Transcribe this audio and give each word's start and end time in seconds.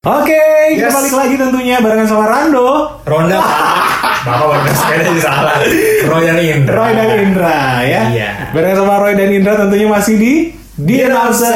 Oke, 0.00 0.32
kita 0.72 0.88
Yes. 0.88 0.96
balik 0.96 1.12
lagi 1.12 1.34
tentunya 1.36 1.76
barengan 1.76 2.08
sama 2.08 2.24
Rando, 2.24 2.88
Ronda 3.04 3.36
Bapak 4.24 4.46
warna 4.48 4.72
sepeda 4.72 5.12
di 5.12 5.20
salah 5.20 5.60
Roy 6.08 6.24
dan 6.24 6.40
Indra 6.40 6.72
Roy 6.72 6.92
dan 6.96 7.08
Indra 7.20 7.60
ya. 7.84 8.02
Iya. 8.08 8.30
Barengan 8.48 8.80
sama 8.80 8.96
Roy 8.96 9.12
dan 9.12 9.28
Indra 9.28 9.60
tentunya 9.60 9.84
masih 9.84 10.16
di 10.16 10.32
di 10.72 11.04
announcer. 11.04 11.52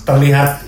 Terlihat 0.00 0.64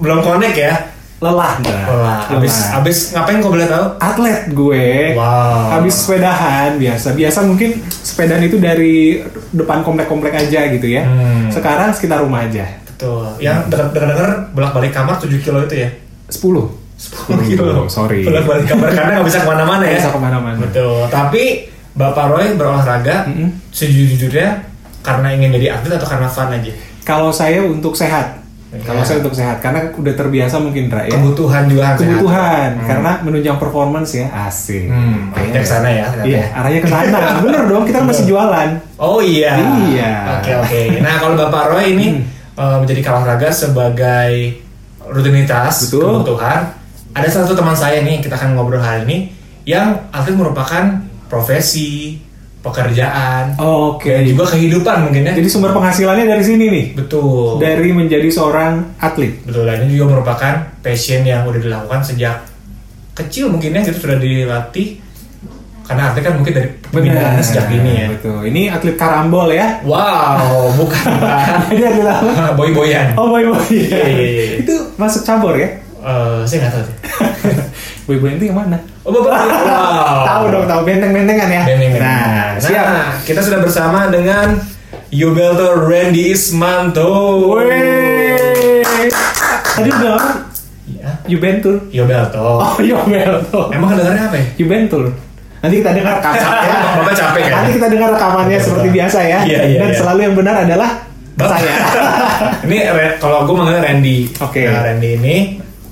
Belum 0.00 0.24
connect 0.24 0.56
ya 0.56 0.80
Lelah. 1.20 1.60
Wah, 1.60 2.24
abis, 2.40 2.56
Lelah. 2.56 2.80
abis 2.80 2.96
ngapain 3.12 3.36
kok 3.40 3.52
boleh 3.52 3.68
tahu? 3.68 3.86
atlet 3.98 4.40
gue. 4.48 4.88
Wow. 5.12 5.76
Habis 5.76 5.94
sepedahan 5.98 6.76
biasa. 6.76 7.12
Biasa 7.12 7.38
mungkin 7.44 7.76
sepedaan 7.84 8.40
itu 8.40 8.56
dari 8.56 9.20
depan 9.52 9.80
komplek-komplek 9.80 10.40
aja 10.40 10.72
gitu 10.72 10.88
ya. 10.88 11.04
Hmm. 11.04 11.48
Sekarang 11.48 11.92
sekitar 11.92 12.20
rumah 12.20 12.44
aja. 12.44 12.64
Betul 12.96 13.28
Yang 13.38 13.58
denger-denger 13.68 14.30
bolak-balik 14.50 14.90
kamar 14.90 15.16
7 15.16 15.28
kilo 15.36 15.60
itu 15.62 15.76
ya 15.78 15.90
10. 16.26 16.40
10 16.96 17.28
kilo 17.46 17.84
sorry. 17.86 18.24
Bolak-balik 18.24 18.64
kamar 18.66 18.88
karena 18.90 19.10
nggak 19.14 19.26
bisa 19.26 19.38
ke 19.38 19.46
mana-mana 19.46 19.84
ya 19.84 19.98
bisa 19.98 20.10
ke 20.10 20.18
mana-mana. 20.18 20.56
Betul 20.58 21.04
Tapi 21.06 21.44
Bapak 21.92 22.26
Roy 22.30 22.46
berolahraga 22.54 23.24
Mm-mm. 23.26 23.48
Sejujurnya 23.70 24.64
Karena 25.00 25.30
ingin 25.30 25.52
jadi 25.52 25.70
atlet 25.72 25.94
atau 25.94 26.04
karena 26.06 26.26
fun 26.26 26.50
aja? 26.50 26.72
Kalau 27.02 27.30
saya 27.30 27.62
untuk 27.62 27.92
sehat. 27.92 28.42
Iya. 28.66 28.82
Kalau 28.82 28.98
saya 29.00 29.22
untuk 29.22 29.30
sehat 29.32 29.62
karena 29.62 29.86
udah 29.88 30.10
terbiasa 30.12 30.58
mungkin 30.58 30.90
Indra 30.90 31.06
ya. 31.06 31.14
Kebutuhan 31.14 31.70
juga 31.70 31.94
kebutuhan 31.94 32.26
sehat. 32.26 32.70
Hmm. 32.74 32.82
karena 32.84 33.10
menunjang 33.22 33.56
performance 33.56 34.10
ya 34.12 34.26
asik 34.42 34.90
Hmm, 34.90 35.30
arahnya 35.30 35.60
ke 35.62 35.68
sana 35.68 35.88
ya, 35.88 36.06
iya 36.26 36.34
ya. 36.34 36.46
arahnya 36.52 36.80
ke 36.82 36.90
sana 36.90 37.18
bener 37.38 37.62
dong 37.64 37.86
kita 37.86 38.02
kan 38.02 38.06
masih 38.10 38.24
jualan 38.26 38.68
Oh 38.98 39.22
iya. 39.22 39.54
Iya. 39.86 40.12
Oke 40.34 40.50
oke. 40.58 40.82
Nah 40.98 41.14
kalau 41.16 41.34
Bapak 41.38 41.64
Roy 41.70 41.94
ini 41.94 42.06
eh, 42.56 42.76
menjadi 42.80 43.00
olahraga 43.06 43.52
sebagai 43.52 44.60
rutinitas 45.06 45.86
Betul. 45.86 46.24
kebutuhan. 46.24 46.74
Ada 47.16 47.28
salah 47.32 47.44
satu 47.48 47.56
teman 47.56 47.76
saya 47.76 48.04
nih 48.04 48.20
kita 48.20 48.36
akan 48.36 48.58
ngobrol 48.58 48.82
hari 48.82 49.08
ini 49.08 49.18
yang 49.64 50.08
atlet 50.12 50.36
merupakan 50.36 51.00
profesi, 51.32 52.20
pekerjaan, 52.66 53.54
oke 53.56 54.06
dan 54.06 54.26
juga 54.26 54.50
kehidupan 54.54 55.06
mungkin 55.06 55.22
ya. 55.30 55.32
jadi 55.38 55.48
sumber 55.48 55.70
penghasilannya 55.70 56.26
dari 56.26 56.42
sini 56.42 56.64
nih 56.66 56.86
Betul. 56.98 57.62
dari 57.62 57.94
menjadi 57.94 58.26
seorang 58.26 58.98
atlet 58.98 59.38
Betul. 59.46 59.70
Dan 59.70 59.86
ini 59.86 59.94
juga 59.98 60.18
merupakan 60.18 60.54
passion 60.82 61.22
yang 61.22 61.46
udah 61.46 61.60
dilakukan 61.62 62.02
sejak 62.02 62.42
kecil 63.16 63.48
mungkin 63.48 63.72
ya 63.72 63.80
gitu 63.86 63.98
sudah 64.02 64.18
dilatih. 64.20 65.05
Karena 65.86 66.10
atlet 66.10 66.22
kan 66.22 66.34
mungkin 66.34 66.52
dari 66.52 66.68
pembinaannya 66.84 67.40
sejak 67.40 67.70
ini 67.70 67.92
ya. 67.96 68.06
betul 68.10 68.42
ini 68.42 68.66
atlet 68.66 68.94
karambol 68.94 69.46
ya 69.48 69.78
Wow, 69.80 70.74
bukan 70.74 71.06
Pak. 71.22 71.70
jadi 71.70 72.02
atlet 72.02 72.10
apa 72.10 72.52
boy-boyan. 72.52 73.14
oh 73.14 73.26
boy 73.28 73.42
boy 73.44 73.62
Iya, 73.68 74.02
iya, 74.02 74.26
iya. 74.26 74.54
itu 74.60 74.74
masuk 74.96 75.22
cabur 75.22 75.54
ya 75.54 75.70
Eh, 75.98 76.38
saya 76.44 76.58
nggak 76.60 76.72
tahu 76.72 76.84
sih. 76.84 76.96
boy 78.06 78.16
boy 78.16 78.30
itu 78.32 78.44
yang 78.44 78.58
mana 78.60 78.78
Oh, 79.02 79.10
bapak. 79.12 79.30
Wow. 79.66 80.22
tahu 80.24 80.44
dong 80.48 80.66
tahu 80.66 80.80
benteng 80.82 81.10
bentengan 81.12 81.48
ya 81.48 81.62
Benteng, 81.64 81.90
benteng. 81.92 82.02
nah 82.02 82.46
siap 82.58 82.84
Nah, 82.84 83.10
kita 83.22 83.40
sudah 83.40 83.58
bersama 83.58 84.06
dengan 84.06 84.58
Yubelto 85.08 85.70
Randy 85.80 86.30
Ismanto. 86.30 87.10
Wih. 87.56 89.12
tadi 89.68 89.90
udah 89.92 90.18
Ya, 90.86 91.10
Juventus 91.24 91.82
Yubelto. 91.90 92.58
oh 92.58 92.74
Juventus 92.78 93.66
Emang 93.70 93.88
kedengarannya 93.88 94.24
apa 94.24 94.36
ya? 94.36 94.46
Juventus. 94.56 95.10
Nanti 95.66 95.76
kita 95.82 95.90
dengar 95.92 96.12
rekamannya. 96.16 96.70
Bapak 96.96 97.14
capek 97.14 97.42
kan? 97.42 97.54
Nanti 97.58 97.70
kita 97.74 97.88
dengar 97.90 98.08
rekamannya 98.14 98.58
seperti 98.62 98.88
biasa 98.88 99.18
ya. 99.20 99.38
Iya, 99.42 99.60
iya, 99.66 99.78
Dan 99.82 99.90
iya. 99.90 99.98
selalu 99.98 100.20
yang 100.22 100.34
benar 100.34 100.54
adalah 100.62 100.90
Bapak. 101.34 101.58
saya. 101.58 101.74
ini 102.70 102.76
kalau 103.18 103.42
gue 103.44 103.54
manggilnya 103.54 103.82
Randy. 103.82 104.18
Oke. 104.38 104.62
Nah, 104.64 104.82
Randy 104.82 105.10
ini 105.16 105.36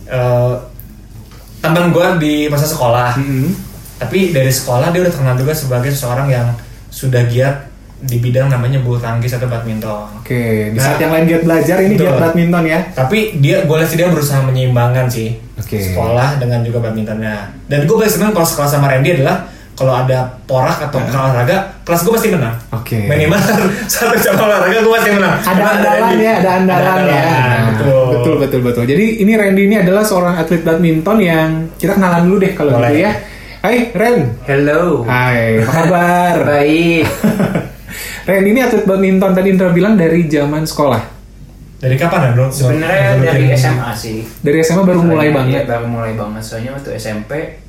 eh, 0.06 0.52
teman 1.58 1.90
gue 1.90 2.06
di 2.18 2.34
masa 2.46 2.64
sekolah. 2.64 3.18
Mm-mm. 3.18 3.50
Tapi 3.94 4.30
dari 4.30 4.48
sekolah 4.48 4.90
dia 4.90 5.00
udah 5.00 5.12
terkenal 5.12 5.34
juga 5.34 5.52
sebagai 5.52 5.90
seseorang 5.90 6.28
yang 6.28 6.46
sudah 6.88 7.26
giat 7.26 7.74
di 7.98 8.20
bidang 8.20 8.52
namanya 8.52 8.78
bulu 8.78 9.00
tangkis 9.00 9.32
atau 9.32 9.48
badminton. 9.48 10.20
Oke, 10.20 10.70
di 10.70 10.76
Nah, 10.76 10.84
saat 10.84 11.00
yang 11.00 11.08
lain 11.08 11.24
giat 11.24 11.42
belajar 11.42 11.76
ini 11.80 11.96
betul. 11.96 12.04
giat 12.04 12.16
badminton 12.20 12.64
ya. 12.64 12.78
Tapi 12.92 13.18
dia, 13.40 13.64
gue 13.64 13.74
lihat 13.74 13.88
sih 13.88 13.96
dia 13.96 14.12
berusaha 14.12 14.44
menyeimbangkan 14.44 15.08
sih 15.08 15.32
Oke. 15.56 15.80
sekolah 15.80 16.36
dengan 16.36 16.60
juga 16.60 16.84
badmintonnya. 16.84 17.48
Dan 17.64 17.88
gue 17.88 17.96
paling 17.96 18.12
seneng 18.12 18.30
kalau 18.30 18.44
sekolah 18.44 18.68
sama 18.68 18.92
Randy 18.92 19.16
adalah 19.16 19.48
kalau 19.74 19.90
ada 19.92 20.18
porak 20.44 20.78
atau 20.80 20.98
olahraga, 20.98 21.56
kelas 21.82 22.00
gue 22.00 22.12
pasti 22.12 22.28
menang. 22.30 22.54
Oke. 22.70 23.04
Minimal 23.04 23.38
satu 23.90 24.14
cabang 24.16 24.46
olahraga 24.46 24.78
gue 24.78 24.92
pasti 24.92 25.10
menang. 25.10 25.34
Ada 25.34 25.44
Karena 25.44 25.68
andalan 25.68 25.98
Randy. 26.00 26.22
ya, 26.22 26.32
ada 26.34 26.50
andalan 26.52 26.84
ya. 26.84 26.94
andalan, 26.94 27.24
Nah, 27.34 27.62
betul. 27.68 28.04
betul, 28.08 28.34
betul, 28.38 28.60
betul. 28.62 28.84
Jadi 28.86 29.04
ini 29.18 29.32
Randy 29.34 29.62
ini 29.64 29.76
adalah 29.76 30.02
seorang 30.02 30.34
atlet 30.36 30.62
badminton 30.62 31.18
yang 31.18 31.48
kita 31.74 31.92
kenalan 31.92 32.22
dulu 32.22 32.36
deh 32.38 32.52
kalau 32.52 32.70
Boleh. 32.72 32.88
gitu 32.88 33.00
ya. 33.00 33.12
Hai, 33.60 33.76
Ren. 33.90 34.16
Hello. 34.44 35.02
Hai, 35.02 35.58
apa 35.58 35.72
kabar? 35.74 36.34
Baik. 36.52 37.04
Ren 38.28 38.44
ini 38.44 38.58
atlet 38.58 38.84
badminton 38.84 39.30
tadi 39.32 39.48
Indra 39.48 39.68
bilang 39.68 39.94
dari 39.94 40.24
zaman 40.24 40.62
sekolah. 40.62 41.02
Dari 41.76 41.96
kapan 41.96 42.20
ya 42.22 42.30
bro? 42.32 42.46
Sebenarnya 42.48 43.20
dari 43.20 43.44
SMA 43.52 43.90
sih. 43.92 44.24
Dari 44.40 44.56
SMA 44.60 44.80
baru 44.82 45.02
mulai 45.02 45.28
banget. 45.28 45.52
iya, 45.52 45.62
baru 45.66 45.84
mulai 45.84 46.14
banget. 46.14 46.40
Soalnya 46.40 46.72
waktu 46.72 46.96
SMP 46.96 47.60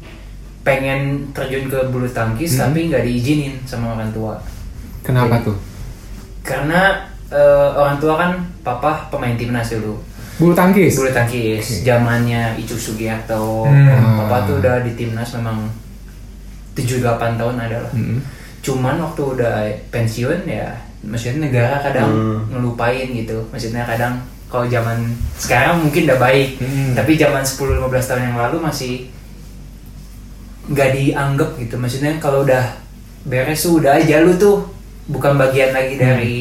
pengen 0.66 1.00
terjun 1.30 1.70
ke 1.70 1.78
bulu 1.88 2.09
tangkis 2.09 2.58
Hmm. 2.58 2.62
tapi 2.68 2.90
nggak 2.90 3.06
diizinin 3.06 3.53
sama 3.64 3.94
orang 3.94 4.09
tua. 4.09 4.34
Kenapa 5.00 5.38
Jadi- 5.38 5.46
tuh? 5.46 5.58
Karena 6.42 6.81
eh, 7.28 7.70
orang 7.72 7.98
tua 7.98 8.14
kan 8.16 8.31
papa 8.62 9.06
pemain 9.08 9.34
timnas 9.34 9.70
dulu. 9.70 9.98
Bulu 10.36 10.52
tangkis. 10.52 10.94
Bulu 10.94 11.09
tangkis 11.09 11.81
zamannya 11.81 12.53
Icu 12.56 12.74
Sugiarto. 12.76 13.64
Hmm. 13.64 14.20
Papa 14.20 14.46
tuh 14.46 14.59
udah 14.59 14.81
di 14.81 14.94
timnas 14.94 15.31
memang 15.34 15.70
7-8 16.74 17.40
tahun 17.40 17.56
adalah. 17.58 17.92
Mm-mm. 17.94 18.20
cuman 18.59 18.97
waktu 18.97 19.22
udah 19.22 19.62
pensiun 19.90 20.42
ya 20.44 20.66
maksudnya 21.00 21.46
negara 21.46 21.78
kadang 21.80 22.09
Hmm. 22.09 22.50
ngelupain 22.50 23.14
gitu 23.14 23.38
maksudnya 23.53 23.86
kadang 23.86 24.18
kalau 24.50 24.66
zaman 24.66 25.06
sekarang 25.38 25.86
mungkin 25.86 26.09
udah 26.09 26.18
baik 26.18 26.58
Hmm. 26.58 26.97
tapi 26.97 27.14
zaman 27.14 27.46
10-15 27.46 27.78
tahun 28.09 28.26
yang 28.26 28.38
lalu 28.42 28.58
masih 28.59 28.94
nggak 30.68 30.90
dianggap 30.92 31.50
gitu 31.58 31.76
maksudnya 31.76 32.18
kalau 32.18 32.42
udah 32.42 32.64
beres 33.24 33.62
tuh 33.62 33.78
udah 33.78 33.96
aja 33.96 34.22
lu 34.22 34.34
tuh 34.36 34.66
bukan 35.06 35.34
bagian 35.36 35.70
lagi 35.70 35.96
dari 35.96 36.38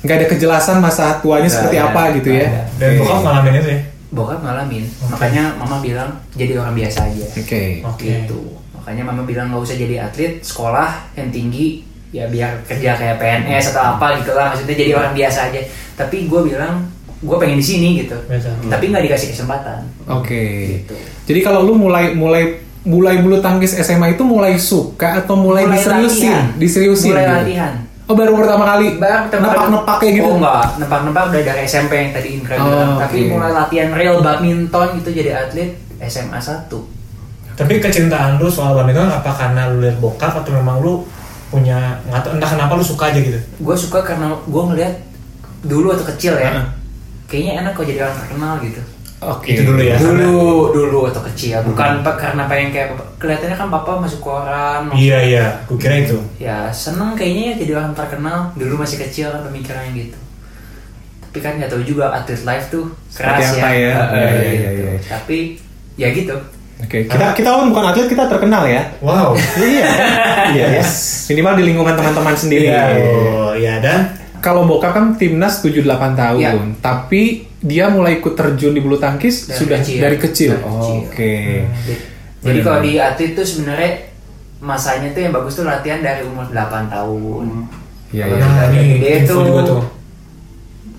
nggak 0.00 0.16
ada 0.16 0.26
kejelasan 0.28 0.78
masa 0.78 1.18
tuanya 1.18 1.44
Nggak 1.44 1.54
seperti 1.54 1.76
ada, 1.76 1.86
apa 1.90 2.02
gitu 2.14 2.28
ya. 2.30 2.46
ada. 2.46 2.62
Dan 2.76 2.88
Oke. 2.92 3.00
bokap 3.02 3.20
ngalamin 3.22 3.54
itu 3.54 3.68
ya? 3.68 3.80
bokap 4.06 4.40
ngalamin 4.40 4.84
makanya 5.06 5.42
mama 5.54 5.76
bilang 5.80 6.10
jadi 6.32 6.52
orang 6.56 6.74
biasa 6.74 6.98
aja 7.04 7.26
Oke. 7.34 7.62
Oke. 7.82 8.06
gitu 8.06 8.40
makanya 8.72 9.02
mama 9.04 9.22
bilang 9.24 9.46
nggak 9.50 9.62
usah 9.62 9.76
jadi 9.76 9.96
atlet 10.02 10.40
sekolah 10.40 10.88
yang 11.12 11.28
tinggi 11.28 11.82
ya 12.14 12.24
biar 12.26 12.62
kerja 12.64 12.94
kayak 12.94 13.18
PNS 13.18 13.74
atau 13.74 13.98
apa 13.98 14.16
gitu 14.16 14.32
lah 14.32 14.54
maksudnya 14.54 14.76
jadi 14.78 14.92
orang 14.94 15.12
biasa 15.12 15.50
aja 15.50 15.60
tapi 15.98 16.30
gue 16.30 16.40
bilang 16.44 16.86
gue 17.16 17.36
pengen 17.36 17.58
di 17.58 17.66
sini 17.66 17.88
gitu 17.98 18.16
Betul. 18.24 18.54
tapi 18.68 18.84
nggak 18.88 19.04
dikasih 19.04 19.28
kesempatan 19.32 19.84
Oke. 20.06 20.42
gitu 20.80 20.94
Jadi 21.26 21.40
kalau 21.42 21.66
lu 21.66 21.74
mulai 21.74 22.14
mulai 22.14 22.62
mulai 22.86 23.18
bulu 23.18 23.36
tangkis 23.38 23.74
SMA 23.76 24.14
itu 24.14 24.22
mulai 24.22 24.54
suka 24.54 25.20
atau 25.20 25.34
mulai, 25.34 25.66
diseriusin? 25.66 26.30
latihan. 26.30 26.44
Diseriusin. 26.56 27.10
mulai 27.10 27.24
gitu? 27.24 27.36
latihan 27.36 27.74
Oh 28.06 28.14
baru 28.14 28.38
pertama 28.38 28.62
kali. 28.64 28.94
Baru 28.96 29.26
pertama 29.26 29.42
kali- 29.42 29.50
nepak-nepak 29.58 29.96
kayak 29.98 30.12
gitu. 30.14 30.24
Oh 30.24 30.34
enggak, 30.38 30.64
nepak-nepak 30.78 31.22
udah 31.26 31.42
dari 31.44 31.62
SMP 31.66 31.92
yang 31.96 32.10
tadi 32.14 32.28
Indra 32.32 32.54
Oh, 32.54 32.62
bilang. 32.62 32.88
oke. 32.88 33.00
Tapi 33.02 33.18
mulai 33.26 33.50
latihan 33.52 33.88
real 33.90 34.16
badminton 34.22 34.88
itu 34.94 35.08
jadi 35.12 35.30
atlet 35.36 35.70
SMA 36.00 36.38
1 36.38 36.70
Tapi 37.52 37.72
kecintaan 37.80 38.36
lu 38.36 38.46
soal 38.46 38.72
badminton 38.72 39.10
apa 39.10 39.26
karena 39.28 39.66
lu 39.66 39.82
lihat 39.82 39.98
bokap 39.98 40.38
atau 40.38 40.54
memang 40.54 40.78
lu 40.78 41.02
punya 41.46 41.98
nggak 42.06 42.22
tahu 42.22 42.32
entah 42.38 42.46
kenapa 42.48 42.72
lu 42.72 42.84
suka 42.84 43.10
aja 43.10 43.18
gitu? 43.18 43.40
Gue 43.58 43.74
suka 43.74 43.98
karena 44.00 44.30
gue 44.38 44.62
ngeliat 44.64 44.94
dulu 45.60 45.90
waktu 45.90 46.06
kecil 46.06 46.34
ya. 46.36 46.50
Heeh. 46.52 46.66
Kayaknya 47.26 47.52
enak 47.60 47.72
kalau 47.74 47.86
jadi 47.88 48.00
orang 48.00 48.16
terkenal 48.16 48.52
gitu. 48.62 48.82
Oke. 49.26 49.50
Itu 49.52 49.62
dulu 49.64 49.82
ya. 49.82 49.96
Dulu, 49.96 50.30
dulu 50.70 50.96
waktu 51.02 51.20
kecil. 51.32 51.58
Bukan 51.64 52.00
pa- 52.00 52.14
karena 52.14 52.46
pengen 52.46 52.70
kayak 52.70 52.88
kelihatannya 53.16 53.56
kan 53.56 53.68
papa 53.68 53.98
masuk 53.98 54.22
koran. 54.22 54.86
Iya 54.90 55.18
iya, 55.20 55.46
gue 55.64 55.74
kira 55.74 55.98
itu. 55.98 56.18
Ya 56.38 56.70
seneng 56.70 57.12
kayaknya 57.12 57.42
ya 57.50 57.54
jadi 57.58 57.72
orang 57.76 57.92
terkenal. 57.92 58.54
Dulu 58.54 58.78
masih 58.78 58.98
kecil 59.00 59.26
kan 59.28 59.42
pemikirannya 59.42 59.92
gitu. 59.92 60.18
Tapi 61.20 61.38
kan 61.40 61.58
nggak 61.58 61.68
tahu 61.68 61.82
juga 61.82 62.08
atlet 62.08 62.40
life 62.40 62.66
tuh 62.68 62.86
keras 63.10 63.42
Seperti 63.42 63.60
apa 63.60 63.68
ya? 63.68 63.76
ya. 63.76 63.92
Iya, 63.92 63.98
iya, 64.00 64.40
gitu. 64.40 64.54
iya, 64.56 64.70
iya. 64.72 64.92
Tapi 65.04 65.38
ya 65.96 66.08
gitu. 66.10 66.36
Oke. 66.76 66.98
Kita 67.04 67.26
kita 67.32 67.48
kan 67.50 67.66
bukan 67.68 67.84
atlet 67.86 68.06
kita 68.06 68.24
terkenal 68.24 68.64
ya. 68.64 68.82
Wow. 69.00 69.36
iya. 69.58 69.86
Iya. 70.54 70.78
ya. 70.78 70.84
Minimal 71.26 71.52
di 71.58 71.64
lingkungan 71.66 71.92
teman-teman 71.92 72.32
sendiri. 72.32 72.70
Oh 72.70 73.50
iya 73.52 73.82
dan 73.82 74.15
Kalau 74.46 74.62
bokap 74.62 74.94
kan 74.94 75.18
timnas 75.18 75.58
7-8 75.58 75.82
tahun, 76.14 76.38
Iya. 76.38 76.52
tapi 76.78 77.50
dia 77.58 77.90
mulai 77.90 78.16
ikut 78.16 78.30
terjun 78.32 78.70
di 78.70 78.78
bulu 78.78 78.94
tangkis 78.94 79.44
Dari 79.44 79.58
sudah 79.58 79.78
kecil. 79.82 79.98
dari 79.98 80.16
kecil. 80.16 80.50
Dari 80.52 80.62
kecil. 80.62 80.98
Oke. 81.02 81.34
Jadi- 81.82 82.02
Jadi 82.46 82.58
kalau 82.62 82.78
di 82.78 82.92
atlet 82.96 83.34
tuh 83.34 83.42
sebenarnya 83.42 83.90
masanya 84.58 85.10
tuh 85.10 85.20
yang 85.20 85.34
bagus 85.34 85.52
tuh 85.52 85.66
latihan 85.66 85.98
dari 85.98 86.22
umur 86.22 86.46
8 86.46 86.86
tahun. 86.86 87.46
Iya, 88.08 88.22
Kalau 88.24 88.38
iya. 88.38 88.46
Nah, 88.46 88.66
gede 88.70 89.08
info 89.18 89.26
tuh 89.28 89.42
juga 89.44 89.62
tuh. 89.66 89.82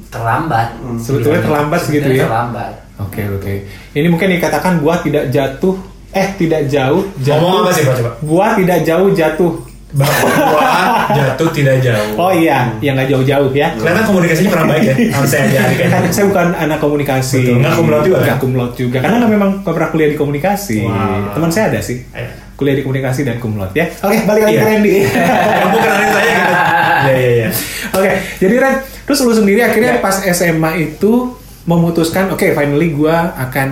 terlambat. 0.07 0.67
Sebetulnya 0.99 1.41
terlambat 1.41 1.79
segitu 1.81 2.09
ya? 2.09 2.23
Terlambat. 2.25 2.71
Oke 2.97 3.21
oke. 3.29 3.53
Ini 3.93 4.07
mungkin 4.07 4.27
dikatakan 4.29 4.79
gua 4.79 4.99
tidak 4.99 5.29
jatuh, 5.29 5.75
eh 6.09 6.27
tidak 6.35 6.65
jauh 6.65 7.05
jatuh. 7.17 7.37
Ngomong 7.37 7.55
apa 7.61 7.71
sih, 7.71 7.83
Pak, 7.85 7.95
coba? 7.95 8.11
Gua 8.19 8.47
tidak 8.55 8.79
jauh 8.83 9.09
jatuh. 9.13 9.51
Bahwa 9.87 10.67
jatuh 11.15 11.49
tidak 11.55 11.79
jauh. 11.79 12.19
Oh 12.19 12.27
iya, 12.27 12.75
yang 12.83 12.99
nggak 12.99 13.07
jauh-jauh 13.07 13.47
ya. 13.55 13.71
Kelihatan 13.71 14.03
komunikasinya 14.03 14.49
kurang 14.51 14.67
baik 14.67 14.83
ya. 14.83 14.95
Harus 15.15 15.29
saya 15.31 15.43
ajari 15.47 15.73
kan. 15.79 15.89
Saya 16.11 16.25
bukan 16.27 16.47
anak 16.53 16.79
komunikasi. 16.83 17.39
Betul, 17.47 17.63
nggak 17.63 17.73
laude 17.87 18.03
juga, 18.03 18.17
Nggak 18.19 18.27
kan? 18.27 18.43
cum 18.43 18.51
laude 18.59 18.75
juga. 18.75 18.97
Karena 18.99 19.15
nggak 19.23 19.31
memang 19.31 19.49
nggak 19.63 19.73
pernah 19.73 19.89
kuliah 19.89 20.09
di 20.11 20.17
komunikasi. 20.19 20.77
Wah. 20.83 21.31
Teman 21.31 21.49
saya 21.49 21.65
ada 21.71 21.79
sih. 21.79 22.03
Ayo. 22.11 22.27
Kuliah 22.57 22.75
di 22.75 22.83
komunikasi 22.83 23.21
dan 23.23 23.37
laude 23.39 23.71
ya. 23.73 23.85
Oke, 24.03 24.17
balik 24.25 24.41
lagi 24.43 24.55
Iya. 24.55 24.59
ke 24.59 24.67
Randy. 24.67 24.93
Bukan 25.71 25.79
kenalin 25.79 26.09
saya 26.11 26.27
gitu. 26.27 26.53
Iya 26.97 27.15
iya 27.15 27.31
iya. 27.31 27.49
Oke, 27.93 28.11
jadi 28.37 28.55
Ren, 28.59 28.75
terus 29.05 29.19
lu 29.21 29.31
sendiri 29.31 29.61
akhirnya 29.61 29.93
Ya. 29.95 30.03
pas 30.03 30.19
SMA 30.19 30.71
itu 30.83 31.31
memutuskan, 31.63 32.27
oke, 32.27 32.43
finally 32.51 32.91
gua 32.91 33.31
akan 33.37 33.69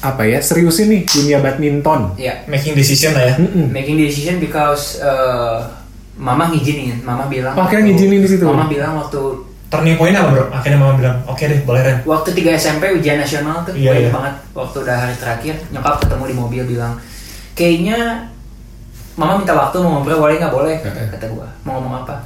apa 0.00 0.22
ya 0.22 0.38
seriusin 0.38 0.86
nih 0.88 1.02
dunia 1.02 1.38
badminton. 1.38 2.14
ya 2.14 2.38
Making 2.44 2.74
decision 2.74 3.12
lah 3.12 3.24
ya. 3.24 3.34
Mm-mm. 3.36 3.66
making 3.68 3.96
decision 3.96 4.38
because 4.38 5.00
uh, 5.00 5.58
mama 6.14 6.48
ngizinin 6.48 7.02
mama 7.02 7.26
bilang 7.26 7.52
Oh, 7.52 7.62
akhirnya 7.62 7.90
ngizinin 7.90 8.20
di 8.20 8.28
situ? 8.28 8.42
mama 8.42 8.66
bilang 8.66 8.94
waktu 8.96 9.46
Turning 9.68 9.94
point 9.94 10.16
apa 10.16 10.32
bro? 10.32 10.48
Akhirnya 10.48 10.80
mama 10.80 10.96
bilang, 10.96 11.20
oke 11.28 11.44
deh 11.44 11.60
boleh 11.60 11.82
Ren. 11.82 12.00
waktu 12.02 12.32
3 12.32 12.56
SMP 12.56 12.88
ujian 12.88 13.20
nasional 13.20 13.60
tuh 13.62 13.76
Iya, 13.76 13.84
gue 13.84 13.94
inget 13.98 14.06
iya. 14.06 14.14
banget 14.14 14.34
waktu 14.50 14.76
udah 14.80 14.96
hari 14.96 15.14
terakhir 15.14 15.54
nyokap 15.68 15.94
ketemu 16.00 16.24
di 16.24 16.34
mobil 16.34 16.62
bilang 16.68 16.94
kayaknya 17.52 17.98
mama 19.12 19.36
minta 19.36 19.52
waktu 19.52 19.76
mau 19.78 19.98
ngobrol 19.98 20.22
boleh 20.22 20.38
nggak 20.38 20.54
boleh 20.54 20.76
Heeh. 20.78 21.06
kata 21.10 21.26
gua 21.28 21.50
mau 21.62 21.76
ngomong 21.76 22.00
apa 22.00 22.16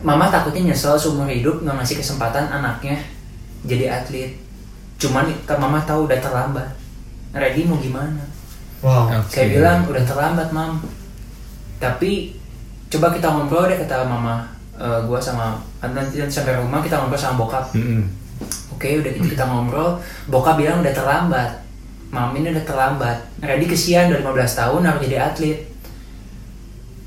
mama 0.00 0.30
takutnya 0.30 0.70
nyesel 0.70 0.94
seumur 0.94 1.26
hidup 1.26 1.58
nggak 1.60 1.74
ngasih 1.74 1.98
kesempatan 1.98 2.46
anaknya 2.48 2.96
jadi 3.62 4.00
atlet 4.00 4.32
cuman 4.96 5.26
ke 5.42 5.54
mama 5.54 5.82
tahu 5.82 6.06
udah 6.06 6.16
terlambat 6.16 6.64
ready 7.34 7.66
mau 7.66 7.76
gimana 7.76 8.22
Wow. 8.78 9.08
Oke. 9.08 9.32
saya 9.32 9.48
bilang 9.48 9.88
udah 9.88 10.04
terlambat 10.04 10.52
mam 10.52 10.76
tapi 11.76 12.36
coba 12.86 13.10
kita 13.10 13.26
ngobrol 13.26 13.64
deh 13.64 13.80
kata 13.80 14.04
mama 14.04 14.44
eh, 14.76 15.00
gua 15.02 15.16
sama 15.16 15.56
nanti 15.80 16.20
nanti 16.20 16.30
sampai 16.30 16.54
rumah 16.54 16.78
kita 16.78 17.00
ngobrol 17.00 17.16
sama 17.16 17.36
bokap 17.36 17.72
Mm-mm. 17.72 18.04
Oke, 18.74 18.98
udah 18.98 19.10
gitu 19.14 19.30
kita 19.30 19.46
ngobrol. 19.46 19.96
Bokap 20.26 20.58
bilang 20.58 20.82
udah 20.82 20.90
terlambat. 20.90 21.62
Mami 22.10 22.42
ini 22.42 22.50
udah 22.50 22.66
terlambat. 22.66 23.16
Ready 23.38 23.64
kesian 23.64 24.10
udah 24.10 24.20
15 24.20 24.60
tahun 24.60 24.80
harus 24.82 25.00
jadi 25.00 25.16
atlet. 25.22 25.58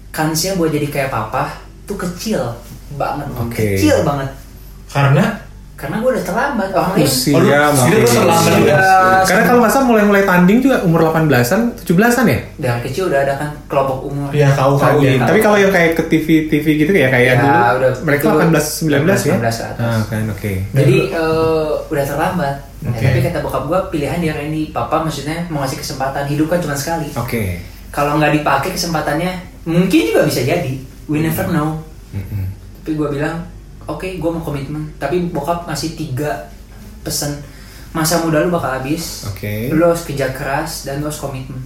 Kansnya 0.10 0.58
buat 0.58 0.72
jadi 0.72 0.88
kayak 0.88 1.12
papa 1.12 1.60
tuh 1.86 2.00
kecil 2.00 2.42
banget. 2.96 3.28
Oke. 3.38 3.76
Kecil 3.76 4.02
banget. 4.02 4.32
Karena 4.90 5.38
Karena 5.78 6.02
gue 6.02 6.10
udah 6.10 6.26
terlambat. 6.26 6.70
Orang 6.74 6.92
lain 6.92 7.06
Usia 7.06 7.38
Oh, 7.38 7.70
segitu 7.72 8.02
lu 8.02 8.10
terlambat 8.20 8.52
juga? 8.58 8.74
Usia- 8.74 9.24
Karena 9.24 9.44
kalau 9.46 9.60
nggak 9.62 9.72
salah 9.72 9.86
mulai-mulai 9.86 10.24
tanding 10.24 10.58
juga 10.58 10.78
umur 10.82 11.00
18-an, 11.08 11.62
17-an 11.78 12.26
ya? 12.26 12.40
dari 12.58 12.80
kecil 12.82 13.04
udah 13.08 13.20
ada 13.22 13.34
kan 13.36 13.50
kelompok 13.70 14.00
umur. 14.04 14.30
ya 14.32 14.50
kau 14.52 14.74
kau 14.74 14.98
Iya, 14.98 15.16
gitu. 15.16 15.24
Tapi 15.24 15.40
kalau 15.40 15.56
yang 15.56 15.70
kayak 15.70 15.92
ke 15.94 16.04
TV 16.08 16.28
TV 16.48 16.66
gitu 16.76 16.92
ya 16.92 17.08
kayak 17.08 17.26
Ya, 17.30 17.36
dulu 17.38 17.58
udah. 17.78 17.92
mereka 18.02 18.24
Itu 18.24 18.30
18 18.34 18.66
19 18.84 19.06
ya. 19.24 19.36
19 19.38 19.38
ke 19.38 19.64
atas. 19.64 19.80
Ah, 19.80 20.02
kan 20.04 20.24
oke. 20.28 20.54
Jadi 20.74 20.96
eh, 21.08 21.70
udah 21.88 22.06
terlambat. 22.06 22.56
Ya, 22.78 22.90
Oke. 22.90 23.04
tapi 23.04 23.20
kata 23.24 23.38
bokap 23.40 23.64
gue 23.64 23.80
pilihan 23.92 24.18
dia 24.18 24.34
Randy. 24.34 24.70
Papa 24.72 25.00
maksudnya 25.00 25.46
mau 25.48 25.62
ngasih 25.62 25.78
kesempatan 25.78 26.26
hidup 26.26 26.46
kan 26.48 26.60
cuma 26.60 26.74
sekali. 26.74 27.10
Oke. 27.14 27.62
kalau 27.88 28.18
nggak 28.18 28.34
dipakai 28.36 28.70
kesempatannya 28.72 29.32
mungkin 29.64 30.02
juga 30.04 30.22
bisa 30.24 30.42
jadi 30.42 30.74
we 31.06 31.18
never 31.20 31.48
know 31.48 31.82
Mm-mm. 32.12 32.44
tapi 32.78 32.94
gue 32.94 33.10
bilang 33.10 33.42
oke 33.88 34.08
gue 34.20 34.30
mau 34.30 34.44
komitmen. 34.44 34.92
Tapi 35.00 35.32
bokap 35.32 35.66
ngasih 35.66 35.96
tiga 35.96 36.52
pesan 37.02 37.40
masa 37.96 38.22
muda 38.22 38.44
lu 38.44 38.52
bakal 38.52 38.78
habis. 38.78 39.26
Oke. 39.32 39.72
lu 39.72 39.82
harus 39.82 40.04
kerja 40.04 40.30
keras 40.36 40.86
dan 40.86 41.00
lu 41.02 41.10
harus 41.10 41.18
komitmen. 41.18 41.64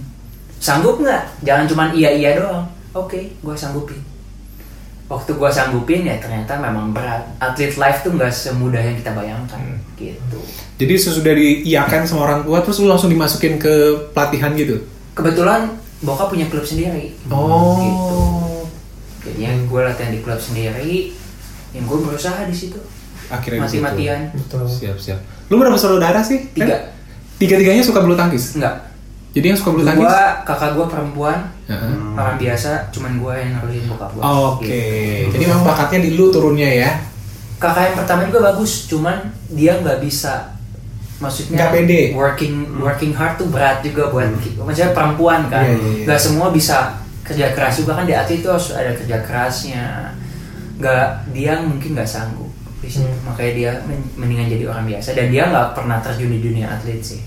Sanggup 0.62 1.02
nggak? 1.02 1.42
Jangan 1.42 1.66
cuman 1.66 1.88
iya 1.92 2.14
iya 2.14 2.38
doang. 2.38 2.64
Oke 2.94 3.34
gue 3.42 3.54
sanggupin. 3.58 3.98
Waktu 5.10 5.36
gue 5.36 5.50
sanggupin 5.52 6.08
ya 6.08 6.16
ternyata 6.22 6.56
memang 6.56 6.94
berat. 6.94 7.26
Atlet 7.42 7.74
life 7.76 8.00
tuh 8.06 8.14
nggak 8.14 8.32
semudah 8.32 8.80
yang 8.80 8.96
kita 8.96 9.12
bayangkan. 9.12 9.60
Gitu. 9.98 10.38
Jadi 10.80 10.94
sesudah 10.96 11.34
diiakan 11.36 12.08
sama 12.08 12.20
orang 12.30 12.40
tua 12.46 12.62
terus 12.64 12.80
lu 12.80 12.88
langsung 12.88 13.12
dimasukin 13.12 13.60
ke 13.60 14.08
pelatihan 14.16 14.54
gitu. 14.56 14.78
kebetulan 15.12 15.68
bokap 16.00 16.32
punya 16.32 16.48
klub 16.48 16.64
sendiri. 16.64 17.12
Oh. 17.28 17.76
gitu. 17.76 18.20
Jadinya 19.22 19.52
gue 19.68 19.80
latihan 19.84 20.10
di 20.10 20.20
klub 20.24 20.40
sendiri 20.40 21.12
yang 21.72 21.84
gue 21.84 21.98
berusaha 21.98 22.44
di 22.44 22.52
situ 22.52 22.78
Akhirnya 23.28 23.64
di 23.64 23.70
situ. 23.70 23.80
mati-matian 23.80 24.20
Betul. 24.30 24.64
Siap 24.64 24.96
siap. 24.96 25.18
Lu 25.46 25.56
berapa 25.56 25.74
saudara 25.74 26.20
sih? 26.20 26.52
Tiga. 26.52 26.68
Kan? 26.68 26.80
Tiga-tiganya 27.36 27.80
suka 27.80 28.00
bulu 28.00 28.12
tangkis. 28.12 28.54
enggak 28.54 28.92
Jadi 29.32 29.46
yang 29.46 29.56
suka 29.56 29.70
bulu 29.70 29.82
tangkis? 29.82 30.04
gue 30.04 30.20
kakak 30.44 30.70
gue 30.72 30.86
perempuan 30.86 31.38
Heeh. 31.64 31.92
orang 32.12 32.36
biasa 32.36 32.70
cuman 32.90 33.12
gue 33.16 33.34
yang 33.34 33.50
nerusin 33.56 33.84
bokap 33.86 34.10
gue 34.12 34.22
Oke. 34.22 34.84
Jadi 35.28 35.42
memang 35.42 35.64
bakatnya 35.64 36.00
di 36.00 36.10
lu 36.12 36.28
turunnya 36.28 36.68
ya. 36.68 36.90
kakak 37.56 37.82
yang 37.88 37.96
pertama 37.96 38.20
juga 38.26 38.40
bagus 38.44 38.84
cuman 38.86 39.16
dia 39.48 39.78
nggak 39.78 39.98
bisa 39.98 40.50
maksudnya 41.16 41.54
Nggak 41.56 41.70
pede. 41.72 42.00
working 42.12 42.54
working 42.76 43.12
hard 43.14 43.38
tuh 43.38 43.46
berat 43.46 43.78
juga 43.80 44.10
buat 44.10 44.26
maksudnya 44.58 44.90
perempuan 44.90 45.46
kan 45.46 45.62
iya, 45.62 45.78
iya. 45.78 46.04
nggak 46.04 46.18
semua 46.18 46.50
bisa 46.50 46.98
kerja 47.22 47.54
keras 47.54 47.78
juga 47.78 47.94
kan 47.94 48.02
di 48.02 48.10
atlet 48.10 48.42
itu 48.42 48.50
harus 48.50 48.74
ada 48.74 48.90
kerja 48.92 49.22
kerasnya 49.22 50.10
nggak 50.76 51.04
dia 51.30 51.52
mungkin 51.58 51.92
nggak 51.92 52.06
sanggup 52.06 52.48
di 52.78 52.88
situ. 52.88 53.02
Hmm. 53.02 53.18
makanya 53.24 53.52
dia 53.52 53.70
men- 53.84 54.08
mendingan 54.16 54.46
jadi 54.48 54.64
orang 54.66 54.84
biasa 54.86 55.08
dan 55.12 55.26
dia 55.28 55.44
nggak 55.46 55.68
pernah 55.72 55.98
terjun 55.98 56.28
di 56.28 56.40
dunia 56.40 56.66
atlet 56.68 56.98
sih 56.98 57.20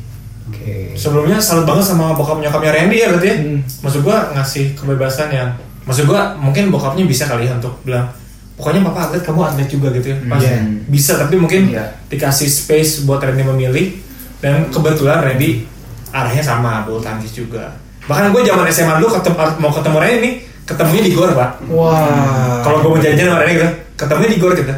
Oke. 0.46 0.94
Sebelumnya 0.94 1.42
salut 1.42 1.66
banget 1.66 1.90
sama 1.90 2.14
bokap 2.14 2.38
nyokapnya 2.38 2.70
Randy 2.72 3.02
ya 3.02 3.10
berarti 3.10 3.28
ya. 3.28 3.38
Hmm. 3.40 3.66
Maksud 3.82 4.06
gua 4.06 4.30
ngasih 4.32 4.78
kebebasan 4.78 5.34
yang 5.34 5.50
maksud 5.82 6.06
gua 6.06 6.38
mungkin 6.38 6.70
bokapnya 6.70 7.02
bisa 7.04 7.26
kali 7.26 7.50
ya 7.50 7.58
untuk 7.58 7.82
bilang 7.82 8.06
pokoknya 8.54 8.86
papa 8.86 9.10
atlet 9.10 9.26
kamu 9.26 9.42
atlet 9.42 9.66
juga 9.66 9.90
gitu 9.92 10.14
ya. 10.14 10.18
Pas 10.30 10.38
Iya. 10.38 10.62
bisa 10.86 11.18
tapi 11.18 11.36
mungkin 11.36 11.74
Iya. 11.74 11.90
dikasih 12.08 12.46
space 12.46 13.04
buat 13.04 13.18
Randy 13.20 13.42
memilih 13.42 13.98
dan 14.38 14.70
kebetulan 14.70 15.18
Randy 15.20 15.66
arahnya 16.14 16.46
sama 16.46 16.86
bulu 16.86 17.02
tangkis 17.02 17.34
juga. 17.34 17.74
Bahkan 18.06 18.30
gue 18.30 18.46
zaman 18.46 18.70
SMA 18.70 19.02
dulu 19.02 19.18
ketemu, 19.18 19.36
mau 19.58 19.74
ketemu 19.74 19.98
Randy 19.98 20.18
nih 20.22 20.34
ketemunya 20.66 21.04
di 21.04 21.12
gor 21.12 21.32
pak. 21.32 21.62
Wah. 21.70 22.60
Kalau 22.62 22.82
gue 22.82 22.90
mau 22.90 23.00
jajan 23.00 23.26
sama 23.28 23.40
Randy 23.40 23.54
gitu, 23.56 23.70
ketemunya 23.96 24.30
di 24.30 24.40
gor 24.40 24.54
gitu. 24.54 24.74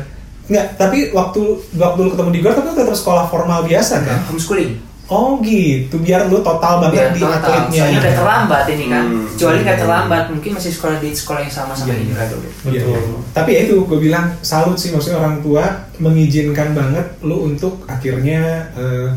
Enggak, 0.48 0.66
tapi 0.76 0.98
waktu 1.12 1.42
waktu 1.74 2.00
lu 2.02 2.10
ketemu 2.10 2.30
di 2.30 2.40
GOR 2.40 2.54
tapi 2.54 2.68
lu 2.68 2.78
tetap 2.78 2.96
sekolah 2.96 3.26
formal 3.26 3.64
biasa 3.64 4.00
kan? 4.02 4.20
homeschooling 4.28 4.80
Oh 5.08 5.40
gitu, 5.40 5.96
biar 5.98 6.28
lu 6.28 6.40
total 6.40 6.80
banget 6.82 7.00
Biar 7.00 7.12
di 7.12 7.20
total. 7.20 7.36
atletnya. 7.38 7.80
Soalnya 7.82 8.00
udah 8.00 8.16
terlambat 8.16 8.64
ini 8.68 8.86
kan 8.86 9.04
Hmm. 9.08 9.24
kecuali 9.26 9.58
nggak 9.62 9.80
terlambat 9.80 10.24
mungkin 10.30 10.52
masih 10.54 10.72
sekolah 10.74 10.98
di 10.98 11.10
sekolah 11.12 11.40
yang 11.42 11.54
sama 11.54 11.72
sama 11.72 11.88
Iya, 11.90 12.00
Indra 12.02 12.16
iya. 12.18 12.28
dulu 12.30 12.48
Iya, 12.66 12.82
Betul. 12.84 12.92
iya. 12.92 13.00
Tapi 13.34 13.50
ya 13.50 13.60
itu 13.62 13.76
gue 13.82 14.00
bilang 14.02 14.26
salut 14.42 14.76
sih 14.76 14.92
maksudnya 14.92 15.18
orang 15.18 15.40
tua 15.40 15.64
mengizinkan 15.98 16.70
banget 16.72 17.08
lu 17.22 17.38
untuk 17.46 17.84
akhirnya 17.86 18.40
eh, 18.74 19.08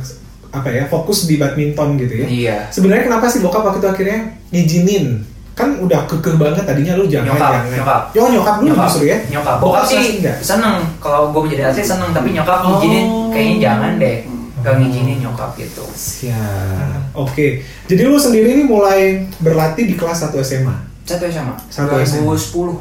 apa 0.48 0.66
ya 0.68 0.82
fokus 0.84 1.26
di 1.26 1.34
badminton 1.36 1.94
gitu 1.96 2.14
ya. 2.16 2.26
iya 2.28 2.56
Sebenarnya 2.68 3.06
kenapa 3.06 3.26
sih 3.26 3.38
bokap 3.38 3.62
waktu 3.64 3.78
itu 3.78 3.88
akhirnya 3.88 4.18
ngizinin? 4.50 5.26
Kan 5.60 5.70
udah 5.78 6.00
kekeh 6.04 6.34
banget 6.34 6.64
tadinya 6.64 6.92
lu 6.94 7.04
jangan 7.04 7.26
Nyokap, 7.30 7.50
jangan. 7.50 7.70
nyokap. 7.72 8.02
Yo 8.10 8.22
nyokap 8.28 8.54
dulu 8.56 8.66
nyokap 8.66 8.86
justru 8.86 9.04
ya. 9.06 9.18
nyokap 9.28 9.56
bokap 9.58 9.84
sih 9.84 10.02
seneng 10.40 10.74
kalau 10.96 11.30
gue 11.30 11.40
menjadi 11.42 11.62
atlet 11.66 11.84
seneng 11.84 12.10
tapi 12.10 12.28
nyokap 12.30 12.58
Oh. 12.60 12.68
ngizinin 12.74 13.04
kayaknya 13.28 13.56
jangan 13.60 13.92
deh 13.96 14.16
gak 14.60 14.74
ngizinin 14.76 15.18
nyokap 15.20 15.50
gitu 15.54 15.84
Siap. 15.90 17.12
Oke. 17.12 17.60
Jadi 17.84 18.02
lu 18.02 18.16
sendiri 18.16 18.52
ini 18.52 18.64
mulai 18.64 19.00
berlatih 19.36 19.84
di 19.84 19.94
kelas 19.94 20.24
1 20.26 20.36
SMA 20.38 20.76
satu 21.02 21.24
SMA 21.26 21.54
Satu 21.66 21.96
SMA. 21.98 22.28
2010 22.28 22.76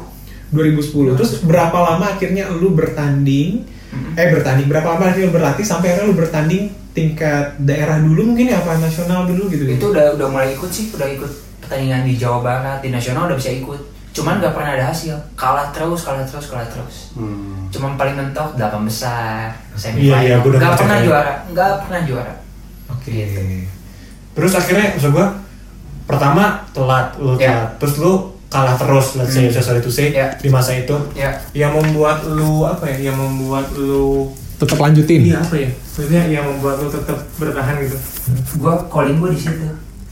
2010. 0.50 1.16
Terus 1.16 1.32
berapa 1.40 1.74
lama 1.74 2.06
akhirnya 2.08 2.50
lu 2.50 2.72
bertanding? 2.72 3.64
Eh 4.14 4.26
bertanding. 4.30 4.66
Berapa 4.66 4.86
lama 4.94 5.10
lu 5.10 5.30
berlatih 5.30 5.62
sampai 5.62 5.90
akhirnya 5.90 6.06
lu 6.06 6.14
bertanding 6.14 6.62
tingkat 6.90 7.54
daerah 7.58 7.98
dulu 7.98 8.34
mungkin 8.34 8.46
ya 8.48 8.58
apa 8.58 8.78
nasional 8.78 9.26
dulu 9.26 9.50
gitu? 9.50 9.66
Itu 9.66 9.90
udah 9.90 10.14
udah 10.14 10.26
mulai 10.26 10.54
ikut 10.54 10.70
sih 10.70 10.90
udah 10.90 11.06
ikut 11.06 11.30
pertandingan 11.60 12.02
di 12.02 12.14
Jawa 12.14 12.38
Barat 12.40 12.78
di 12.80 12.90
nasional 12.90 13.26
udah 13.26 13.34
bisa 13.34 13.50
ikut. 13.50 13.80
Cuman 14.10 14.42
gak 14.42 14.50
pernah 14.52 14.74
ada 14.74 14.90
hasil. 14.90 15.14
Kalah 15.34 15.70
terus 15.70 16.02
kalah 16.02 16.22
terus 16.22 16.46
kalah 16.46 16.66
terus. 16.66 17.14
Hmm. 17.14 17.70
cuman 17.70 17.94
paling 17.94 18.18
mentok 18.18 18.58
delapan 18.58 18.82
besar 18.82 19.54
Iya, 19.70 19.78
semifinal. 19.78 20.18
iya, 20.20 20.34
gua 20.42 20.50
udah 20.50 20.58
gak 20.58 20.66
baca 20.66 20.78
pernah 20.82 20.90
kayak- 20.92 21.06
juara 21.06 21.32
gak 21.54 21.70
pernah 21.86 22.00
juara. 22.02 22.34
Oke. 22.90 23.10
Gitu. 23.14 23.40
Terus 24.30 24.52
akhirnya 24.52 24.86
maksud 24.92 25.10
gua 25.10 25.26
pertama 26.04 26.44
telat 26.70 27.06
lu 27.16 27.38
Ya. 27.38 27.54
telat, 27.54 27.70
terus 27.78 27.94
lu 27.98 28.29
kalah 28.50 28.74
terus 28.74 29.14
let's 29.14 29.30
say 29.30 29.46
Hmm. 29.46 29.62
sorry 29.62 29.78
to 29.78 29.88
say 29.88 30.10
Ya. 30.10 30.34
di 30.34 30.50
masa 30.50 30.74
itu. 30.74 30.92
Ya. 31.14 31.38
Yang 31.54 31.72
membuat 31.80 32.26
lu 32.26 32.66
apa 32.66 32.82
ya 32.84 33.08
yang 33.08 33.16
membuat 33.16 33.70
lu 33.72 34.26
Tetap 34.58 34.76
lanjutin. 34.76 35.22
iya 35.24 35.38
apa 35.38 35.56
ya? 35.56 35.70
Maksudnya 35.70 36.22
yang 36.28 36.44
membuat 36.44 36.82
lu 36.82 36.90
tetap 36.90 37.16
bertahan 37.38 37.78
gitu? 37.80 37.96
Gue 38.58 38.74
calling 38.90 39.16
gue 39.16 39.30
di 39.32 39.40
situ. 39.40 39.66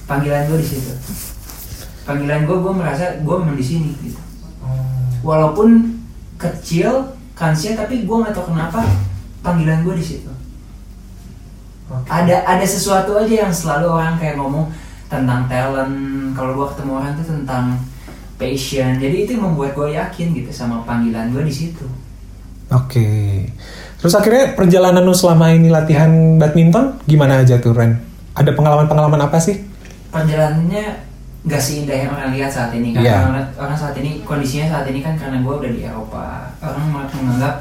Panggilan 0.06 0.46
gue 0.46 0.56
di 0.56 0.68
situ. 0.70 0.92
Panggilan 2.02 2.46
gue 2.46 2.56
gue 2.56 2.72
merasa 2.72 3.04
gue 3.18 3.34
memang 3.36 3.52
di 3.54 3.66
sini 3.66 3.90
gitu. 3.98 4.16
Walaupun 5.20 5.98
kecil 6.38 7.10
kansnya 7.34 7.74
tapi 7.76 8.06
gue 8.06 8.16
nggak 8.16 8.32
tahu 8.32 8.54
kenapa 8.54 8.86
panggilan 9.42 9.82
gue 9.82 9.94
di 9.94 10.06
situ. 10.06 10.30
Oke. 11.88 12.04
ada 12.06 12.44
ada 12.44 12.62
sesuatu 12.62 13.16
aja 13.16 13.48
yang 13.48 13.52
selalu 13.52 13.88
orang 13.88 14.14
kayak 14.14 14.36
ngomong 14.36 14.68
tentang 15.08 15.48
talent. 15.48 15.96
Kalau 16.36 16.52
gua 16.52 16.68
ketemu 16.68 16.92
orang 16.94 17.16
tuh 17.16 17.26
tentang 17.26 17.80
passion 18.38 18.96
jadi 18.96 19.26
itu 19.26 19.34
yang 19.34 19.44
membuat 19.44 19.74
gue 19.74 19.92
yakin 19.92 20.26
gitu 20.32 20.50
sama 20.50 20.80
panggilan 20.82 21.28
gue 21.28 21.42
di 21.42 21.52
situ 21.52 21.84
Oke. 22.68 23.48
Terus 23.96 24.12
akhirnya 24.12 24.52
perjalanan 24.52 25.00
lu 25.00 25.16
selama 25.16 25.48
ini 25.50 25.72
latihan 25.72 26.08
badminton 26.36 27.00
gimana 27.04 27.40
aja 27.40 27.56
tuh 27.56 27.72
Ren? 27.72 27.96
Ada 28.34 28.52
pengalaman-pengalaman 28.52 29.16
apa 29.18 29.40
sih? 29.40 29.64
perjalanannya 30.08 30.84
gak 31.44 31.56
seindah 31.58 31.92
yang 31.94 32.12
orang 32.12 32.32
lihat 32.32 32.48
saat 32.48 32.72
ini 32.72 32.92
kan 32.92 33.00
Iya. 33.00 33.24
orang, 33.24 33.48
orang 33.56 33.72
saat 33.72 33.96
ini 33.96 34.20
kondisinya 34.20 34.68
saat 34.68 34.86
ini 34.86 35.00
kan 35.00 35.16
karena 35.16 35.40
gue 35.40 35.54
udah 35.54 35.70
di 35.70 35.80
Eropa 35.80 36.48
orang 36.60 36.84
malah 36.88 37.08
menganggap 37.10 37.54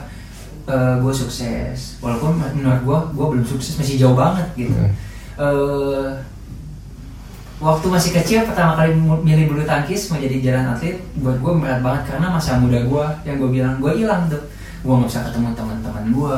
gue 0.99 1.13
sukses 1.13 1.95
walaupun 1.97 2.35
menurut 2.53 2.81
gue 2.83 2.97
gue 3.15 3.25
belum 3.31 3.45
sukses 3.45 3.75
masih 3.75 3.95
jauh 3.97 4.15
banget 4.15 4.47
gitu 4.57 4.75
Hmm. 4.75 4.91
Eh, 5.37 6.07
waktu 7.57 7.85
masih 7.89 8.11
kecil 8.13 8.45
pertama 8.45 8.77
kali 8.77 8.93
milih 9.25 9.49
bulu 9.49 9.63
tangkis 9.65 10.13
mau 10.13 10.21
jadi 10.21 10.37
jalan 10.41 10.77
atlet 10.77 11.01
buat 11.17 11.41
gue 11.41 11.51
berat 11.57 11.81
banget 11.81 12.13
karena 12.13 12.29
masa 12.29 12.61
muda 12.61 12.77
gue 12.77 13.05
yang 13.25 13.35
gue 13.41 13.49
bilang 13.49 13.73
gue 13.81 13.91
hilang 13.97 14.29
tuh. 14.29 14.41
Gue 14.85 14.93
nggak 14.93 15.09
bisa 15.09 15.25
ketemu 15.25 15.49
teman-teman 15.57 16.05
gue 16.13 16.37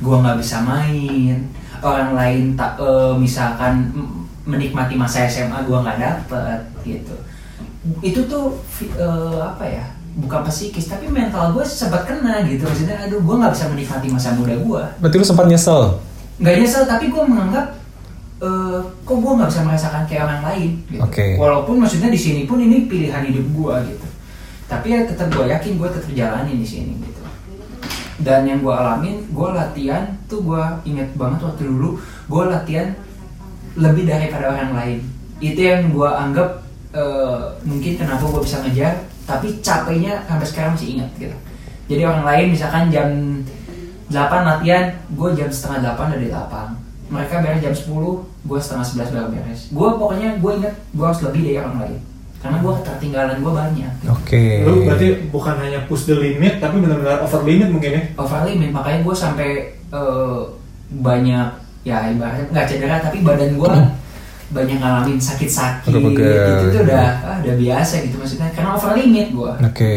gue 0.00 0.16
nggak 0.24 0.38
bisa 0.40 0.56
main. 0.64 1.36
Orang 1.84 2.16
lain 2.16 2.56
tak 2.56 2.80
eh, 2.80 3.14
misalkan 3.14 3.92
menikmati 4.44 4.96
masa 4.96 5.28
SMA 5.28 5.68
gue 5.68 5.76
nggak 5.76 6.00
dapet 6.00 6.60
gitu. 6.82 7.14
Itu 8.00 8.24
tuh 8.24 8.56
eh, 8.80 9.40
apa 9.44 9.64
ya 9.68 9.84
bukan 10.14 10.46
psikis 10.46 10.88
tapi 10.88 11.10
mental 11.12 11.52
gue 11.52 11.60
sempat 11.60 12.08
kena 12.08 12.40
gitu. 12.48 12.64
Maksudnya 12.64 13.04
aduh 13.04 13.20
gue 13.20 13.34
nggak 13.36 13.52
bisa 13.52 13.68
menikmati 13.68 14.08
masa 14.08 14.32
muda 14.32 14.56
gue 14.56 14.82
Berarti 15.04 15.16
lu 15.20 15.26
sempat 15.28 15.44
nyesel? 15.44 16.00
nggak 16.34 16.56
nyesel 16.58 16.82
tapi 16.82 17.14
gue 17.14 17.22
menganggap 17.22 17.78
eh, 18.42 18.80
kok 18.82 19.16
gue 19.18 19.32
nggak 19.36 19.50
bisa 19.50 19.62
merasakan 19.62 20.02
kayak 20.10 20.26
orang 20.26 20.42
lain 20.42 20.70
gitu. 20.90 21.02
Oke. 21.02 21.38
walaupun 21.38 21.76
maksudnya 21.78 22.10
di 22.10 22.18
sini 22.18 22.40
pun 22.48 22.58
ini 22.58 22.90
pilihan 22.90 23.22
hidup 23.22 23.46
gue 23.54 23.74
gitu. 23.94 24.06
Tapi 24.66 24.86
ya 24.90 25.00
tetap 25.06 25.28
gue 25.30 25.44
yakin 25.46 25.72
gue 25.78 25.88
tetap 25.92 26.10
jalanin 26.16 26.58
di 26.58 26.66
sini 26.66 26.92
gitu. 26.98 27.22
Dan 28.24 28.46
yang 28.46 28.62
gue 28.62 28.74
alamin 28.74 29.22
gue 29.30 29.48
latihan 29.52 30.04
tuh 30.26 30.40
gue 30.42 30.62
inget 30.88 31.12
banget 31.14 31.40
waktu 31.44 31.62
dulu 31.66 31.98
gue 32.26 32.42
latihan 32.50 32.88
lebih 33.78 34.08
daripada 34.08 34.50
orang 34.50 34.72
lain. 34.74 34.98
Itu 35.38 35.60
yang 35.60 35.92
gue 35.94 36.08
anggap 36.08 36.64
eh, 36.94 37.44
mungkin 37.62 37.92
kenapa 38.00 38.24
gue 38.26 38.42
bisa 38.42 38.62
ngejar 38.66 38.94
tapi 39.24 39.56
capeknya 39.64 40.20
sampai 40.26 40.46
sekarang 40.46 40.72
masih 40.74 40.98
ingat 40.98 41.10
gitu. 41.16 41.36
Jadi 41.84 42.02
orang 42.08 42.24
lain 42.24 42.46
misalkan 42.56 42.88
jam 42.88 43.08
8 44.08 44.48
latihan 44.48 44.92
gue 45.12 45.28
jam 45.36 45.48
setengah 45.48 45.96
8 45.96 46.12
udah 46.12 46.20
di 46.20 46.30
lapang 46.32 46.83
mereka 47.08 47.44
beres 47.44 47.60
jam 47.60 47.74
10 47.74 47.90
gue 48.48 48.58
setengah 48.60 48.86
11 49.08 49.14
baru 49.14 49.28
beres 49.32 49.60
gue 49.72 49.88
pokoknya 50.00 50.28
gue 50.40 50.52
inget 50.60 50.74
gue 50.92 51.04
harus 51.04 51.20
lebih 51.24 51.40
dari 51.44 51.58
orang 51.60 51.76
lain 51.80 52.00
karena 52.44 52.56
gue 52.60 52.72
ketertinggalan 52.76 53.36
gue 53.40 53.52
banyak 53.56 53.92
Oke. 54.04 54.44
Lu 54.68 54.84
berarti 54.84 55.08
bukan 55.32 55.56
hanya 55.64 55.80
push 55.88 56.04
the 56.04 56.12
limit 56.12 56.60
tapi 56.60 56.76
benar-benar 56.76 57.24
over 57.24 57.40
limit 57.40 57.72
mungkin 57.72 57.92
ya? 57.96 58.02
over 58.20 58.44
limit 58.44 58.68
makanya 58.68 59.00
gue 59.00 59.14
sampai 59.16 59.48
eh, 59.72 60.40
banyak 60.92 61.48
ya 61.84 62.12
ibaratnya 62.12 62.44
nggak 62.52 62.66
cedera 62.68 62.96
tapi 63.00 63.20
badan 63.24 63.56
gue 63.56 63.68
banyak 64.54 64.78
ngalamin 64.78 65.18
sakit-sakit 65.18 65.82
Pegel-pegel. 65.84 66.46
itu 66.54 66.66
tuh 66.70 66.80
udah 66.84 67.04
ah, 67.20 67.36
udah 67.36 67.54
biasa 67.54 67.94
gitu 68.00 68.14
maksudnya 68.14 68.46
karena 68.48 68.70
over 68.70 68.94
limit 68.94 69.26
gue 69.28 69.50
Oke. 69.60 69.92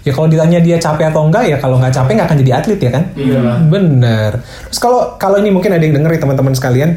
Ya 0.00 0.10
kalau 0.10 0.26
ditanya 0.26 0.58
dia 0.58 0.76
capek 0.76 1.10
atau 1.10 1.26
enggak 1.26 1.44
ya 1.44 1.56
kalau 1.56 1.76
nggak 1.76 1.90
capek 1.90 2.12
nggak 2.14 2.28
akan 2.30 2.38
jadi 2.38 2.52
atlet 2.54 2.78
ya 2.78 2.90
kan? 2.92 3.04
Iya. 3.12 3.40
Bener. 3.66 4.32
Terus 4.66 4.78
kalau 4.78 5.00
kalau 5.16 5.36
ini 5.36 5.50
mungkin 5.50 5.68
ada 5.68 5.82
yang 5.82 5.92
denger 5.92 6.08
nih 6.08 6.22
teman-teman 6.22 6.54
sekalian, 6.54 6.90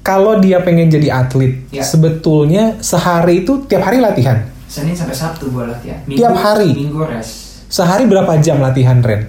kalau 0.00 0.36
dia 0.38 0.58
pengen 0.58 0.88
jadi 0.88 1.08
atlet, 1.14 1.68
Ya. 1.68 1.84
sebetulnya 1.84 2.80
sehari 2.80 3.40
itu 3.40 3.62
tiap 3.64 3.84
hari 3.84 4.00
latihan. 4.00 4.40
Senin 4.64 4.90
sampai 4.90 5.12
Sabtu 5.12 5.48
gue 5.48 5.62
latihan 5.62 6.00
Tiap 6.02 6.34
hari? 6.34 6.74
minggu 6.74 7.04
rest 7.04 7.62
Sehari 7.68 8.04
berapa 8.04 8.34
jam 8.38 8.58
latihan 8.58 8.98
Ren? 8.98 9.28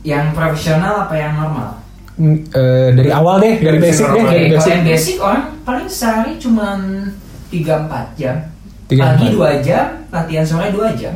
yang 0.00 0.30
profesional 0.32 1.04
apa 1.04 1.12
yang 1.12 1.34
normal 1.34 1.76
Hmm, 2.14 2.34
eh, 2.48 2.90
dari 2.92 3.10
awal 3.10 3.38
deh, 3.38 3.60
dari 3.60 3.78
Basic 3.78 4.02
basic 4.02 4.06
deh, 4.08 4.22
dari 4.24 4.26
Oke, 4.26 4.32
kalau 4.32 4.54
basic. 4.56 4.72
yang 4.72 4.82
basic 4.84 5.16
orang 5.20 5.42
paling 5.68 5.84
sehari 5.84 6.40
cuman 6.40 7.12
3-4 7.52 8.16
jam 8.16 8.36
Tiga, 8.88 9.12
pagi 9.12 9.36
empat. 9.36 9.60
2 9.60 9.68
jam 9.68 9.86
latihan 10.08 10.46
sore 10.48 10.72
2 10.72 10.96
jam 10.96 11.12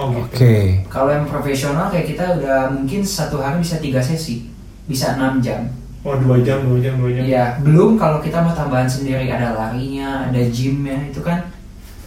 Oh 0.00 0.08
gitu. 0.14 0.22
Oke. 0.32 0.54
Kalau 0.88 1.10
yang 1.12 1.26
profesional 1.28 1.92
kayak 1.92 2.14
kita 2.14 2.24
udah 2.40 2.72
mungkin 2.72 3.02
satu 3.04 3.42
hari 3.42 3.60
bisa 3.60 3.82
tiga 3.82 4.00
sesi, 4.00 4.48
bisa 4.88 5.18
enam 5.18 5.42
jam. 5.42 5.66
Oh 6.00 6.16
dua 6.16 6.40
jam, 6.40 6.64
dua 6.64 6.80
jam, 6.80 6.96
dua 6.96 7.12
jam. 7.12 7.22
Iya, 7.26 7.44
belum 7.60 8.00
kalau 8.00 8.24
kita 8.24 8.40
mau 8.40 8.56
tambahan 8.56 8.88
sendiri 8.88 9.28
ada 9.28 9.52
larinya, 9.52 10.30
ada 10.30 10.40
gymnya 10.48 10.96
itu 11.10 11.20
kan 11.20 11.52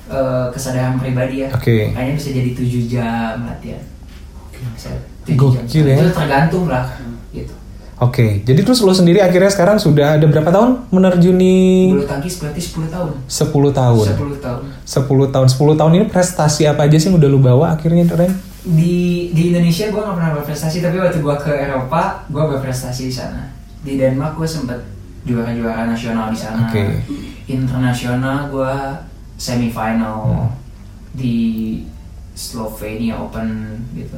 eh, 0.09 0.47
kesadaran 0.49 0.97
pribadi 0.97 1.45
ya. 1.45 1.53
Oke. 1.53 1.93
Kayaknya 1.93 2.13
bisa 2.17 2.29
jadi 2.33 2.51
7 2.57 2.89
jam 2.89 3.33
latihan. 3.45 3.83
Bisa 4.73 4.89
7 5.29 5.37
Gokil 5.37 5.85
ya. 5.85 5.95
Itu 6.01 6.09
tergantung 6.17 6.65
lah, 6.71 6.87
gitu. 7.29 7.53
Oke, 8.03 8.43
jadi 8.43 8.59
terus 8.61 8.83
lo 8.83 8.91
sendiri 8.91 9.23
akhirnya 9.23 9.47
sekarang 9.47 9.79
sudah 9.79 10.19
ada 10.19 10.25
berapa 10.27 10.51
tahun 10.51 10.91
menerjuni 10.91 11.87
Bulu 11.95 12.03
tangkis 12.03 12.35
berarti 12.43 12.59
10 12.59 12.91
tahun. 12.91 13.09
10 13.31 13.71
tahun. 13.71 14.05
10 14.11 14.43
tahun. 14.43 14.61
10 14.83 15.31
tahun. 15.31 15.47
10 15.47 15.79
tahun 15.79 15.91
ini 15.95 16.05
prestasi 16.11 16.67
apa 16.67 16.83
aja 16.83 16.99
sih 16.99 17.07
yang 17.07 17.15
udah 17.15 17.29
lu 17.31 17.39
bawa 17.39 17.79
akhirnya 17.79 18.03
Ren? 18.11 18.35
Di 18.63 19.31
di 19.31 19.55
Indonesia 19.55 19.87
gue 19.87 20.01
nggak 20.01 20.15
pernah 20.19 20.31
berprestasi, 20.35 20.83
tapi 20.83 20.99
waktu 20.99 21.19
gue 21.19 21.35
ke 21.39 21.51
Eropa, 21.51 22.27
gue 22.27 22.43
berprestasi 22.43 23.07
di 23.07 23.13
sana. 23.13 23.47
Di 23.83 23.95
Denmark 23.95 24.35
gue 24.35 24.47
sempet 24.47 24.79
juara-juara 25.23 25.87
nasional 25.87 26.27
di 26.27 26.39
sana. 26.39 26.67
Oke. 26.67 27.03
Internasional 27.47 28.51
gue 28.51 28.73
semifinal 29.35 30.19
Hmm. 30.23 30.49
di 31.13 31.37
Slovenia 32.33 33.21
Open 33.21 33.47
gitu. 33.93 34.17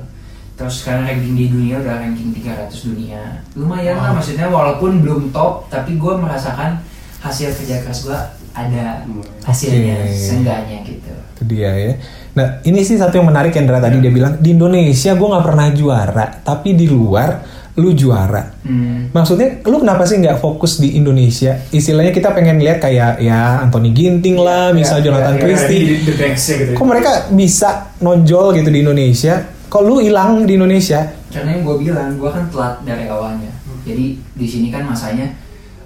Terus 0.55 0.73
sekarang 0.79 1.03
ranking 1.03 1.35
di 1.35 1.45
dunia 1.51 1.83
udah 1.83 1.99
ranking 1.99 2.31
300 2.31 2.87
dunia. 2.87 3.21
Lumayan 3.53 3.99
lah 3.99 4.11
Wow. 4.11 4.23
maksudnya 4.23 4.47
walaupun 4.47 5.03
belum 5.03 5.21
top, 5.29 5.67
tapi 5.67 5.99
gue 5.99 6.13
merasakan 6.15 6.79
hasil 7.19 7.51
kerja 7.53 7.83
keras 7.83 8.07
gue 8.07 8.15
ada 8.55 9.03
hasilnya 9.43 10.07
Oke. 10.07 10.15
seenggaknya 10.15 10.77
gitu. 10.87 11.11
Itu 11.35 11.43
dia 11.43 11.71
ya. 11.75 11.93
Nah 12.35 12.63
ini 12.63 12.87
sih 12.87 12.95
satu 12.95 13.19
yang 13.19 13.27
menarik 13.27 13.51
Hendra 13.51 13.83
tadi 13.83 13.99
dia 13.99 14.07
bilang 14.07 14.39
di 14.39 14.55
Indonesia 14.55 15.11
gue 15.11 15.27
nggak 15.27 15.43
pernah 15.45 15.67
juara, 15.75 16.25
tapi 16.39 16.71
di 16.71 16.87
luar 16.87 17.43
lu 17.75 17.91
juara. 17.91 18.55
Hmm. 18.63 19.11
Maksudnya 19.11 19.59
lu 19.67 19.83
kenapa 19.83 20.07
sih 20.07 20.23
nggak 20.23 20.39
fokus 20.39 20.79
di 20.79 20.95
Indonesia? 20.95 21.59
Istilahnya 21.75 22.15
kita 22.15 22.31
pengen 22.31 22.55
lihat 22.55 22.79
kayak 22.79 23.19
ya 23.19 23.59
Anthony 23.59 23.91
Ginting 23.91 24.39
lah, 24.39 24.71
Ya, 24.71 24.75
misal 24.79 25.03
ya, 25.03 25.11
Jonathan 25.11 25.35
ya, 25.35 25.39
ya, 25.39 25.43
Christie. 25.43 25.83
di, 25.83 25.95
di 26.07 26.11
gitu. 26.15 26.71
ya. 26.71 26.75
Kok 26.79 26.87
mereka 26.87 27.11
bisa 27.35 27.91
nonjol 27.99 28.55
gitu 28.55 28.71
di 28.71 28.79
Indonesia? 28.79 29.54
Kok 29.65 29.81
lu 29.81 29.99
hilang 29.99 30.45
di 30.45 30.55
Indonesia? 30.55 31.01
Karena 31.29 31.57
yang 31.57 31.63
gue 31.63 31.75
bilang, 31.83 32.15
gue 32.15 32.29
kan 32.29 32.45
telat 32.47 32.75
dari 32.83 33.09
awalnya. 33.09 33.51
Jadi 33.83 34.17
di 34.17 34.47
sini 34.47 34.67
kan 34.69 34.85
masanya 34.85 35.27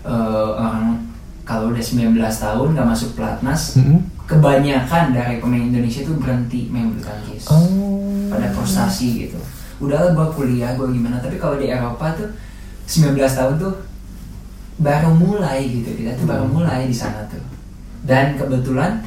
eh, 0.03 0.49
orang 0.55 0.99
kalau 1.43 1.73
udah 1.73 1.81
19 1.81 2.13
tahun 2.15 2.67
nggak 2.77 2.87
masuk 2.87 3.17
pelatnas, 3.17 3.81
Mm-mm. 3.81 4.05
kebanyakan 4.29 5.09
dari 5.11 5.41
pemain 5.41 5.65
Indonesia 5.65 6.05
tuh 6.05 6.21
berhenti 6.21 6.69
main 6.69 6.93
bulu 6.93 7.01
tangkis 7.01 7.49
Oh. 7.49 8.29
pada 8.29 8.53
frustasi 8.53 9.25
gitu. 9.25 9.39
Udahlah 9.81 10.13
gue 10.13 10.27
kuliah, 10.37 10.77
gue 10.77 10.85
gimana. 10.93 11.17
Tapi 11.17 11.41
kalau 11.41 11.57
di 11.57 11.67
Eropa 11.67 12.13
tuh 12.13 12.29
19 12.85 13.17
tahun 13.17 13.53
tuh 13.57 13.73
baru 14.77 15.11
mulai 15.11 15.65
gitu. 15.65 15.89
Kita 15.91 16.13
tuh 16.13 16.27
baru 16.29 16.45
mulai 16.45 16.85
di 16.85 16.93
sana 16.93 17.25
tuh. 17.25 17.41
Dan 18.05 18.37
kebetulan 18.37 19.01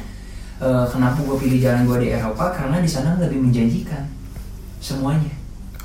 eh, 0.59 0.85
kenapa 0.91 1.17
gue 1.17 1.37
pilih 1.39 1.59
jalan 1.63 1.87
gue 1.87 1.97
di 2.03 2.09
Eropa 2.11 2.51
karena 2.51 2.77
di 2.77 2.89
sana 2.89 3.15
lebih 3.15 3.39
menjanjikan 3.39 4.03
semuanya. 4.83 5.31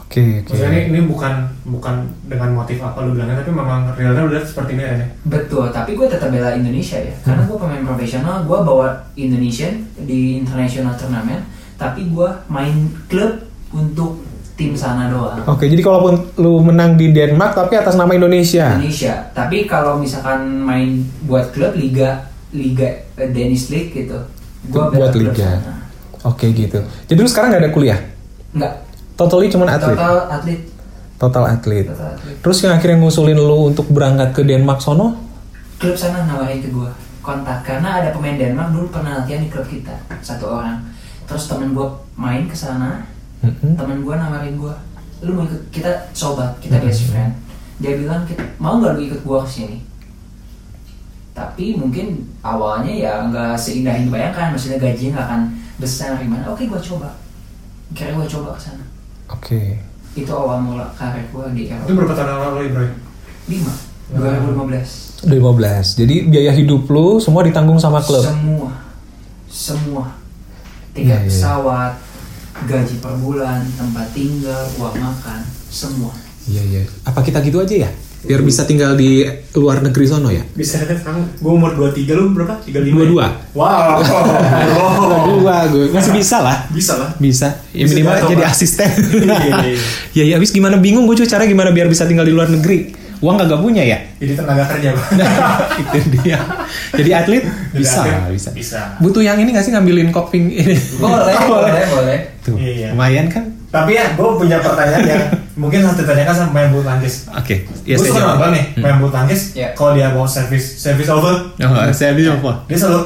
Oke, 0.09 0.43
oke. 0.43 0.57
Maksudnya 0.57 0.73
ini, 0.73 0.83
ini 0.89 1.01
bukan 1.05 1.35
bukan 1.69 1.95
dengan 2.27 2.57
motif 2.57 2.81
apa 2.81 3.05
lu 3.05 3.13
bilangnya, 3.15 3.45
tapi 3.45 3.53
memang 3.53 3.93
realnya 3.95 4.25
udah 4.25 4.41
seperti 4.41 4.75
ini 4.75 4.83
ya. 4.83 5.07
Betul, 5.29 5.69
tapi 5.71 5.95
gue 5.95 6.09
tetap 6.09 6.33
bela 6.33 6.57
Indonesia 6.57 6.99
ya. 6.99 7.15
Karena 7.23 7.45
gue 7.45 7.57
pemain 7.61 7.85
profesional, 7.85 8.43
gue 8.43 8.59
bawa 8.59 8.89
Indonesian 9.15 9.85
di 10.09 10.41
international 10.43 10.97
turnamen, 10.97 11.45
tapi 11.77 12.09
gue 12.09 12.29
main 12.51 12.89
klub 13.07 13.47
untuk 13.71 14.25
tim 14.59 14.75
sana 14.75 15.07
doang. 15.13 15.45
Oke, 15.47 15.71
jadi 15.71 15.79
kalaupun 15.85 16.35
lu 16.41 16.59
menang 16.67 16.99
di 16.99 17.15
Denmark 17.15 17.55
tapi 17.55 17.79
atas 17.79 17.95
nama 17.95 18.11
Indonesia. 18.11 18.75
Indonesia. 18.75 19.31
Tapi 19.31 19.71
kalau 19.71 20.01
misalkan 20.03 20.67
main 20.67 21.05
buat 21.29 21.55
klub 21.55 21.79
liga 21.79 22.27
liga 22.51 23.07
eh, 23.15 23.29
Danish 23.29 23.69
League 23.71 23.93
gitu, 23.93 24.19
gue 24.73 24.83
Buat 24.89 25.15
liga. 25.15 25.63
Oke 26.27 26.51
gitu. 26.51 26.83
Jadi 27.07 27.19
lu 27.21 27.29
sekarang 27.31 27.55
nggak 27.55 27.63
ada 27.69 27.73
kuliah? 27.77 28.01
Enggak, 28.57 28.88
Totally 29.19 29.51
cuman 29.51 29.67
atlet. 29.69 29.93
total 29.93 30.17
atlet. 30.31 30.61
Total 31.19 31.45
atlet. 31.49 31.85
Total 31.85 32.09
atlet. 32.15 32.37
Terus 32.39 32.59
yang 32.63 32.73
akhirnya 32.73 32.97
ngusulin 32.99 33.35
lu 33.37 33.59
untuk 33.67 33.91
berangkat 33.91 34.31
ke 34.31 34.43
Denmark 34.43 34.79
sono? 34.79 35.19
Klub 35.77 35.95
sana 35.95 36.23
nawarin 36.25 36.59
ke 36.59 36.71
gue 36.71 36.91
kontak 37.21 37.61
karena 37.61 37.99
ada 37.99 38.09
pemain 38.11 38.35
Denmark 38.35 38.71
dulu 38.71 38.87
pernah 38.89 39.19
latihan 39.19 39.43
di 39.43 39.51
klub 39.51 39.67
kita 39.67 39.93
satu 40.21 40.47
orang. 40.53 40.79
Terus 41.27 41.45
temen 41.45 41.71
gue 41.71 41.87
main 42.15 42.47
ke 42.47 42.55
sana, 42.55 43.03
Mm-mm. 43.41 43.75
temen 43.75 44.01
gue 44.01 44.15
nawarin 44.15 44.55
gue 44.55 44.75
lu 45.19 45.35
mau 45.35 45.43
ikut 45.45 45.63
kita 45.69 45.91
sobat 46.13 46.55
kita 46.57 46.79
Hmm. 46.79 46.87
best 46.87 47.03
friend 47.05 47.35
dia 47.77 47.95
bilang 47.95 48.23
"Kita- 48.23 48.55
mau 48.57 48.79
nggak 48.79 48.95
lu 48.95 49.03
ikut 49.05 49.21
gue 49.21 49.39
ke 49.43 49.51
sini 49.53 49.79
tapi 51.35 51.75
mungkin 51.75 52.23
awalnya 52.41 52.91
ya 52.93 53.13
nggak 53.25 53.55
seindah 53.55 53.91
yang 53.93 54.07
dibayangkan 54.07 54.51
maksudnya 54.51 54.79
gajinya 54.79 55.11
nggak 55.15 55.27
akan 55.27 55.41
besar 55.77 56.15
gimana 56.17 56.43
oke 56.47 56.59
gue 56.61 56.81
coba 56.85 57.11
kira 57.93 58.11
gue 58.11 58.27
coba 58.29 58.55
ke 58.55 58.61
sana 58.61 58.83
Oke. 59.29 59.77
itu 60.15 60.29
awal 60.29 60.59
mula 60.59 60.89
karir 60.93 61.23
gue 61.25 61.47
di 61.55 61.63
Itu 61.65 61.77
Eropa 61.87 61.95
berapa 62.03 62.15
tahun 62.17 62.41
lalu 62.49 62.61
Ibrahim? 62.67 62.95
lima 63.47 63.73
2015 64.11 65.29
15. 65.29 65.29
Jadi 65.97 66.15
biaya 66.27 66.51
hidup 66.51 66.87
lu 66.87 67.19
semua 67.19 67.43
ditanggung 67.43 67.77
sama 67.77 67.99
klub. 67.99 68.23
semua 68.23 68.71
semua 69.47 70.05
Iya, 70.93 71.15
tiket 71.15 71.21
iya. 71.21 71.29
pesawat 71.29 71.93
gaji 72.65 72.97
per 72.99 73.15
bulan 73.17 73.63
tempat 73.73 74.07
tinggal 74.11 74.63
uang 74.77 74.97
makan 74.97 75.41
semua 75.69 76.11
Iya 76.45 76.63
iya. 76.65 76.83
Apa 77.05 77.21
kita 77.21 77.39
gitu 77.41 77.59
aja 77.59 77.75
ya? 77.79 77.91
Biar 78.19 78.43
bisa 78.43 78.63
tinggal 78.63 78.93
di 78.93 79.23
luar 79.55 79.79
negeri 79.79 80.05
sono 80.05 80.27
ya? 80.29 80.43
Bisa 80.51 80.81
kan 80.81 80.91
sekarang 80.93 81.23
gue 81.33 81.53
umur 81.53 81.71
23 81.73 82.03
lu 82.13 82.35
berapa? 82.35 82.59
35 82.61 83.15
22. 83.15 83.55
Wow 83.55 84.03
Dua 85.31 85.57
gue 85.67 85.85
masih 85.89 86.13
bisa 86.13 86.37
lah. 86.41 86.67
Bisa 86.69 86.95
lah 86.95 87.11
Bisa. 87.17 87.63
Ya 87.71 87.85
Bisa 87.85 87.95
minimal 87.95 88.15
jadi 88.27 88.43
Pak. 88.43 88.51
asisten. 88.51 88.91
Iya, 88.91 89.37
iya, 89.39 89.55
iya. 89.65 89.79
ya 90.19 90.25
ya 90.25 90.35
abis 90.37 90.51
gimana 90.51 90.77
bingung 90.77 91.07
gue 91.07 91.15
cuy 91.15 91.27
cara 91.27 91.45
gimana 91.45 91.71
biar 91.71 91.87
bisa 91.87 92.05
tinggal 92.05 92.25
di 92.25 92.35
luar 92.35 92.49
negeri. 92.49 92.91
Uang 93.19 93.35
kagak 93.35 93.59
punya 93.59 93.83
ya? 93.83 93.99
Jadi 94.17 94.33
tenaga 94.33 94.63
kerja 94.69 94.95
Pak 94.95 95.07
itu 95.83 95.99
dia. 96.17 96.39
Jadi 96.93 97.11
atlet 97.13 97.43
Jadi 97.43 97.75
bisa 97.77 98.01
atlet 98.01 98.31
bisa. 98.31 98.51
bisa. 98.51 98.81
Butuh 98.99 99.23
yang 99.23 99.35
ini 99.37 99.51
gak 99.51 99.63
sih 99.63 99.71
ngambilin 99.71 100.11
koping 100.11 100.47
ini? 100.49 100.75
boleh 100.97 101.35
boleh 101.41 101.83
boleh 101.89 102.19
Tuh, 102.41 102.55
Iya. 102.55 102.95
lumayan 102.95 103.27
kan? 103.27 103.58
Tapi 103.69 103.91
ya 103.93 104.05
gue 104.11 104.29
punya 104.35 104.57
pertanyaan 104.59 105.05
yang 105.05 105.23
mungkin 105.61 105.83
harus 105.83 105.99
ditanyakan 105.99 106.33
sama 106.33 106.49
pemain 106.51 106.71
bulu 106.71 106.83
tangkis 106.83 107.29
Oke, 107.29 107.57
ya 107.83 107.95
Gue 107.95 108.01
saya 108.01 108.13
suka 108.15 108.21
nonton 108.27 108.51
nih 108.51 108.65
Hmm. 108.71 108.83
main 108.83 108.97
bulu 108.97 109.11
tangkis 109.11 109.41
Iya. 109.53 109.69
Kalau 109.73 109.93
dia 109.93 110.09
mau 110.09 110.25
service 110.25 110.67
service 110.79 111.09
over 111.09 111.35
Oh, 111.57 111.75
saya 111.91 112.13
bisa 112.13 112.33
apa? 112.33 112.65
Dia 112.65 112.79
selalu 112.79 113.01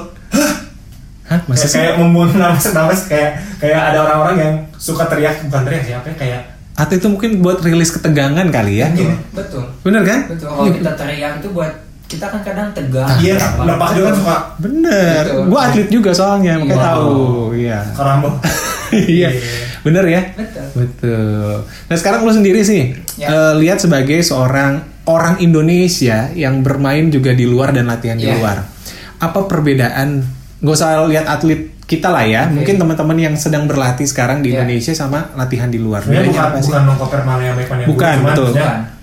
Hah, 1.25 1.39
masa 1.45 1.65
kayak, 1.65 1.73
kayak 1.73 1.93
membunuh 1.97 2.35
nafas 2.37 2.67
nafas 2.71 3.01
kayak 3.07 3.31
kayak 3.57 3.81
ada 3.81 3.99
orang-orang 4.01 4.37
yang 4.37 4.53
suka 4.77 5.07
teriak 5.07 5.41
bukan 5.43 5.65
teriak 5.65 5.83
siapa 5.83 6.07
ya 6.07 6.15
kayak 6.15 6.41
Atau 6.75 6.95
itu 6.95 7.07
mungkin 7.07 7.31
buat 7.41 7.61
rilis 7.61 7.91
ketegangan 7.91 8.49
kali 8.49 8.81
ya? 8.81 8.89
Mungkin. 8.89 9.17
betul 9.33 9.65
Bener 9.81 10.03
kan? 10.03 10.21
betul 10.29 10.47
kalau 10.47 10.69
kita 10.69 10.93
teriak 10.93 11.33
itu 11.39 11.49
buat 11.51 11.73
kita 12.13 12.27
kan 12.29 12.41
kadang 12.43 12.69
tegang 12.71 13.09
iya 13.19 13.41
lepas 13.59 13.91
juga 13.91 14.07
kan 14.07 14.15
suka 14.15 14.37
Bener, 14.59 15.23
Betul. 15.25 15.45
gua 15.49 15.61
atlet 15.65 15.89
juga 15.89 16.11
soalnya, 16.13 16.53
makanya 16.57 16.77
Wow. 16.77 16.87
tahu. 16.87 17.17
Iya. 17.55 17.79
kerambo 17.91 18.29
iya. 19.17 19.31
Bener 19.83 20.05
ya? 20.07 20.23
betul 20.33 20.67
Betul. 20.77 21.53
Nah 21.89 21.97
sekarang 21.97 22.21
lu 22.23 22.33
sendiri 22.33 22.61
sih 22.63 22.93
Ya. 23.15 23.29
eh, 23.29 23.55
lihat 23.57 23.79
sebagai 23.79 24.21
seorang 24.21 24.81
orang 25.05 25.37
Indonesia 25.39 26.31
yang 26.33 26.61
bermain 26.61 27.09
juga 27.09 27.33
di 27.33 27.43
luar 27.43 27.73
dan 27.73 27.87
latihan 27.87 28.15
di 28.15 28.25
Ya. 28.25 28.37
luar. 28.37 28.63
Apa 29.19 29.45
perbedaan? 29.45 30.23
Gak 30.59 30.73
usah 30.73 31.03
lihat 31.05 31.27
atlet 31.27 31.75
kita 31.83 32.07
lah 32.07 32.23
ya. 32.23 32.47
Oke. 32.47 32.55
Mungkin 32.57 32.75
teman-teman 32.79 33.17
yang 33.17 33.35
sedang 33.35 33.67
berlatih 33.67 34.05
sekarang 34.05 34.41
di 34.41 34.51
Ya. 34.51 34.61
Indonesia 34.61 34.93
sama 34.93 35.35
latihan 35.35 35.67
di 35.67 35.77
luar. 35.77 36.01
sebenarnya 36.01 36.31
bukan 36.31 36.45
apa 36.45 36.57
sih? 36.57 36.71
bukan 36.71 36.83
mengkoper 36.87 37.21
mana 37.23 37.43
yang 37.43 37.55
baik 37.55 37.69
mana 37.69 37.81
yang 37.81 37.89
buruk, 37.89 37.99
Bukan, 37.99 38.17
betul. 38.25 38.51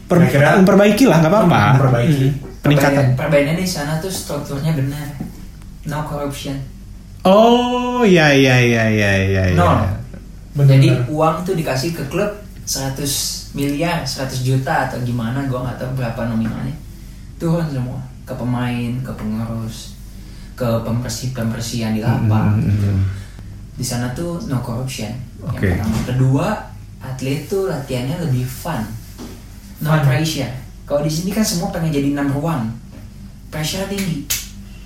Per- 0.10 0.22
memperbaiki 0.58 1.06
lah, 1.06 1.18
nggak 1.20 1.32
apa-apa. 1.32 1.62
Memperbaiki. 1.76 2.28
Mm. 2.32 2.49
Peningkatan. 2.62 2.92
Perbedaan- 2.92 3.16
perbedaannya 3.16 3.56
di 3.56 3.66
sana 3.66 3.98
tuh 3.98 4.10
strukturnya 4.10 4.74
benar 4.74 5.08
no 5.86 6.04
corruption 6.04 6.56
Oh, 7.22 8.02
iya 8.02 8.32
iya 8.32 8.56
iya 8.58 8.84
iya 8.88 9.12
iya. 9.20 9.44
iya. 9.46 9.54
Nol. 9.54 9.84
Bener. 10.52 10.76
jadi 10.76 10.88
uang 11.08 11.44
tuh 11.44 11.54
dikasih 11.54 11.92
ke 11.92 12.04
klub 12.06 12.32
100 12.64 12.96
miliar 13.54 14.02
100 14.02 14.16
juta 14.42 14.88
atau 14.88 15.00
gimana 15.00 15.44
gua 15.44 15.64
nggak 15.64 15.78
tahu 15.78 15.92
berapa 15.96 16.22
nominalnya 16.26 16.76
turun 17.36 17.64
semua 17.66 18.00
ke 18.24 18.34
pemain 18.34 18.92
ke 19.00 19.12
pengurus 19.12 19.96
ke 20.54 20.68
pembersih 20.80 21.32
pembersihan 21.32 21.92
di 21.92 22.00
lapang 22.00 22.56
Mm, 22.56 22.68
mm, 22.68 22.80
mm. 22.90 23.02
di 23.74 23.86
sana 23.86 24.12
tuh 24.12 24.38
no 24.46 24.60
corruption 24.60 25.10
Oke. 25.42 25.66
yang 25.66 25.80
pertama 25.80 26.00
kedua 26.06 26.48
atlet 27.00 27.46
tuh 27.46 27.68
latihannya 27.68 28.20
lebih 28.22 28.44
fun 28.44 28.84
no 29.80 29.92
pressure 30.02 30.52
kalau 30.90 31.06
di 31.06 31.12
sini 31.14 31.30
kan 31.30 31.46
semua 31.46 31.70
pengen 31.70 31.94
jadi 31.94 32.18
number 32.18 32.42
one. 32.42 32.74
Pressure 33.54 33.86
tinggi. 33.86 34.26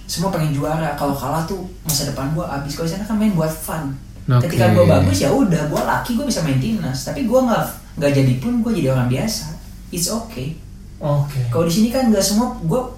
Semua 0.04 0.36
pengen 0.36 0.52
juara. 0.52 1.00
Kalau 1.00 1.16
kalah 1.16 1.48
tuh 1.48 1.63
masa 1.88 2.12
depan 2.12 2.36
gua 2.36 2.60
abis 2.60 2.76
kalau 2.76 2.92
di 2.92 3.00
sana 3.00 3.08
kan 3.08 3.16
main 3.16 3.32
buat 3.32 3.48
fun. 3.48 3.96
Oke. 4.28 4.52
ketika 4.52 4.76
gua 4.76 5.00
bagus 5.00 5.24
ya 5.24 5.32
udah 5.32 5.72
gua 5.72 5.88
laki 5.88 6.20
gua 6.20 6.28
bisa 6.28 6.44
main 6.44 6.60
timnas. 6.60 7.08
Tapi 7.08 7.24
gua 7.24 7.48
nggak 7.48 7.66
nggak 8.04 8.12
jadi 8.12 8.34
pun 8.44 8.60
gua 8.60 8.76
jadi 8.76 8.92
orang 8.92 9.08
biasa. 9.08 9.56
It's 9.96 10.12
okay. 10.12 10.60
Oke. 11.00 11.39
Kalau 11.48 11.63
di 11.63 11.72
sini 11.72 11.88
kan 11.88 12.12
nggak 12.12 12.20
semua 12.20 12.52
gua 12.68 12.92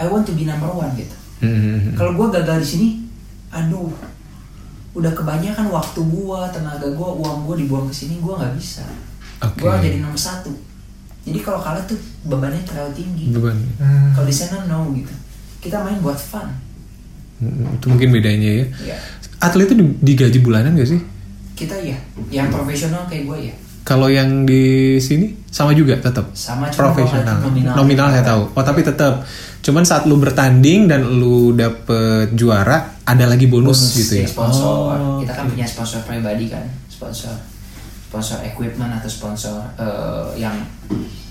I 0.00 0.08
want 0.08 0.24
to 0.24 0.32
be 0.32 0.48
number 0.48 0.72
one 0.72 0.88
gitu. 0.96 1.12
Mm, 1.44 1.52
mm, 1.52 1.60
mm. 1.60 1.94
kalau 1.96 2.16
gue 2.16 2.26
gagal 2.40 2.64
di 2.64 2.68
sini, 2.68 2.88
aduh, 3.52 3.92
udah 4.96 5.12
kebanyakan 5.12 5.68
waktu 5.68 6.00
gue, 6.00 6.40
tenaga 6.52 6.88
gue, 6.88 7.10
uang 7.20 7.48
gue 7.48 7.56
dibuang 7.64 7.88
ke 7.88 7.94
sini, 7.96 8.20
gue 8.20 8.32
nggak 8.32 8.56
bisa. 8.56 8.84
Oke. 9.44 9.64
Gue 9.64 9.72
jadi 9.80 10.00
nomor 10.00 10.16
satu. 10.16 10.52
Jadi 11.20 11.38
kalau 11.38 11.60
kalah 11.60 11.84
tuh 11.84 11.96
bebannya 12.22 12.62
terlalu 12.62 12.92
tinggi. 12.94 13.24
Beban. 13.30 13.56
Hmm. 13.76 14.10
Kalau 14.10 14.24
di 14.24 14.32
sana 14.32 14.64
no 14.64 14.88
gitu. 14.90 15.12
Kita 15.60 15.80
main 15.80 15.98
buat 15.98 16.16
fun. 16.16 16.48
Mm, 17.38 17.76
Itu 17.76 17.86
mungkin 17.88 18.08
bedanya 18.10 18.50
ya. 18.54 18.66
Ya, 18.86 18.96
Atlet 19.38 19.64
itu 19.64 19.74
di- 19.74 19.96
digaji 20.02 20.38
bulanan 20.38 20.74
gak 20.74 20.88
sih? 20.88 21.00
kita 21.52 21.76
ya, 21.76 21.92
yang 22.30 22.48
profesional 22.48 23.04
kayak 23.04 23.28
gue 23.28 23.38
ya, 23.44 23.54
Kalau 23.82 24.08
yang 24.08 24.44
di 24.44 24.96
sini 24.96 25.36
sama 25.46 25.72
juga 25.72 25.92
tetap 25.94 26.32
sama 26.32 26.64
cuma 26.68 26.88
profesional. 26.88 27.36
nominal. 27.38 27.74
Nominal 27.76 28.08
saya 28.08 28.24
tahu. 28.24 28.42
Oh 28.50 28.64
tapi 28.64 28.80
tetap. 28.80 29.20
Cuman 29.60 29.84
saat 29.84 30.04
lu 30.04 30.16
bertanding 30.16 30.88
dan 30.88 31.04
lu 31.04 31.52
dapet 31.52 32.32
juara 32.32 32.96
ada 33.04 33.24
lagi 33.24 33.44
bonus, 33.44 33.92
gitu 33.94 34.16
ya. 34.16 34.24
dari 34.24 34.32
sponsor. 34.32 34.72
Oh, 34.88 35.20
kita 35.20 35.32
kan 35.34 35.44
oke. 35.44 35.52
punya 35.52 35.66
sponsor 35.68 36.00
pribadi 36.00 36.48
kan, 36.48 36.64
sponsor 36.88 37.36
sponsor 38.10 38.42
equipment 38.42 38.90
atau 38.92 39.06
sponsor 39.06 39.54
eh, 39.76 40.26
yang 40.36 40.58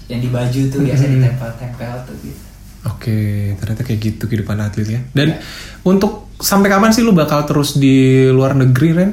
yang 0.07 0.17
di 0.17 0.27
baju 0.27 0.61
tuh 0.65 0.79
biasa 0.79 1.03
Hmm. 1.03 1.13
ditempel-tempel 1.13 1.93
tuh 2.03 2.15
gitu. 2.23 2.41
Oke, 2.81 3.19
ternyata 3.53 3.83
kayak 3.83 3.99
gitu 3.99 4.23
kehidupan 4.25 4.55
atlet 4.57 4.87
ya. 4.89 5.01
Dan 5.11 5.35
untuk 5.83 6.31
sampai 6.33 6.65
kapan 6.65 6.89
sih 6.89 7.03
lu 7.03 7.11
bakal 7.11 7.43
terus 7.43 7.75
di 7.75 7.99
luar 8.25 8.55
negeri, 8.55 8.89
Ren? 8.95 9.11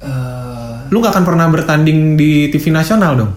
Eh, 0.00 0.74
Lu 0.90 0.98
gak 0.98 1.14
akan 1.14 1.24
pernah 1.24 1.46
bertanding 1.46 2.16
di 2.16 2.50
TV 2.50 2.70
nasional 2.70 3.14
dong? 3.16 3.32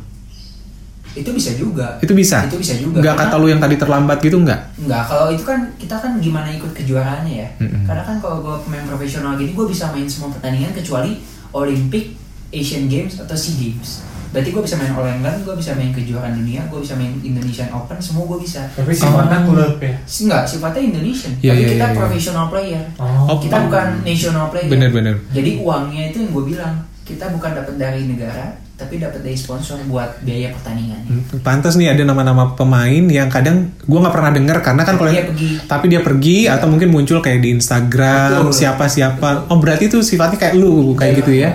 itu 1.13 1.29
bisa 1.29 1.53
juga 1.53 2.01
Itu 2.01 2.17
bisa? 2.17 2.41
itu 2.43 2.57
bisa 2.57 2.73
juga 2.73 2.97
Gak 2.99 3.13
kata 3.15 3.37
lu 3.37 3.45
yang 3.45 3.61
tadi 3.61 3.77
terlambat 3.77 4.17
gitu 4.17 4.41
nggak? 4.41 4.81
Enggak, 4.81 5.05
kalau 5.05 5.29
itu 5.29 5.45
kan 5.45 5.61
kita 5.77 5.93
kan 5.93 6.17
gimana 6.17 6.49
ikut 6.49 6.73
kejuaraannya 6.73 7.33
ya. 7.37 7.49
Mm-mm. 7.61 7.85
Karena 7.85 8.01
kan 8.01 8.17
kalau 8.17 8.41
gue 8.41 8.55
pemain 8.65 8.81
profesional 8.83 9.37
gini, 9.37 9.53
gue 9.53 9.67
bisa 9.69 9.93
main 9.93 10.09
semua 10.09 10.33
pertandingan 10.33 10.73
kecuali 10.73 11.21
Olympic, 11.53 12.17
Asian 12.53 12.85
Games 12.85 13.17
atau 13.17 13.33
Sea 13.33 13.57
Games. 13.57 14.05
Berarti 14.29 14.49
gue 14.49 14.61
bisa 14.61 14.75
main 14.75 14.89
All 14.91 15.05
England, 15.07 15.41
gue 15.41 15.53
bisa 15.53 15.73
main 15.73 15.89
kejuaraan 15.89 16.33
dunia, 16.35 16.65
gue 16.65 16.79
bisa 16.79 16.93
main 16.93 17.13
Indonesian 17.19 17.69
Open, 17.69 17.97
semua 17.97 18.25
gue 18.25 18.39
bisa. 18.39 18.65
tapi 18.67 18.89
sifatnya 18.91 19.41
Oh. 19.41 19.53
klub 19.53 19.77
ya 19.77 19.93
Enggak, 19.99 20.43
sifatnya 20.43 20.81
Indonesian. 20.83 21.33
Iya, 21.35 21.49
tapi 21.49 21.59
iya, 21.59 21.67
kita 21.67 21.77
iya, 21.79 21.85
iya. 21.87 21.99
professional 21.99 22.45
player. 22.47 22.83
oh, 22.97 23.37
Kita 23.37 23.57
bukan 23.61 23.87
national 24.01 24.45
player. 24.49 24.69
Bener-bener. 24.69 25.15
Jadi 25.29 25.51
uangnya 25.59 26.03
itu 26.09 26.17
yang 26.19 26.31
gue 26.31 26.45
bilang, 26.47 26.73
kita 27.03 27.25
bukan 27.29 27.51
dapat 27.53 27.75
dari 27.75 28.01
negara, 28.07 28.45
tapi 28.73 28.97
dapat 28.97 29.21
dari 29.21 29.37
sponsor 29.37 29.77
buat 29.85 30.17
biaya 30.19 30.49
pertandingannya. 30.51 31.05
Hmm, 31.05 31.23
Pantas 31.39 31.77
nih 31.77 31.93
ada 31.93 32.01
nama-nama 32.01 32.51
pemain 32.51 33.05
yang 33.05 33.29
kadang 33.29 33.69
gua 33.85 34.01
nggak 34.01 34.15
pernah 34.17 34.31
denger 34.33 34.57
karena 34.59 34.81
kan 34.81 34.95
kalau 34.97 35.11
Dia 35.11 35.19
yang- 35.19 35.29
pergi. 35.29 35.49
tapi 35.63 35.85
dia 35.87 36.01
pergi 36.01 36.37
atau 36.47 36.67
mungkin 36.67 36.89
muncul 36.89 37.21
kayak 37.21 37.39
di 37.39 37.53
Instagram 37.53 38.49
Betul. 38.49 38.57
siapa 38.57 38.85
siapa. 38.87 39.45
Oh 39.47 39.61
berarti 39.61 39.87
itu 39.87 40.01
sifatnya 40.01 40.41
kayak 40.41 40.55
lu 40.57 40.97
kayak 40.97 41.21
gitu 41.21 41.37
ya? 41.37 41.53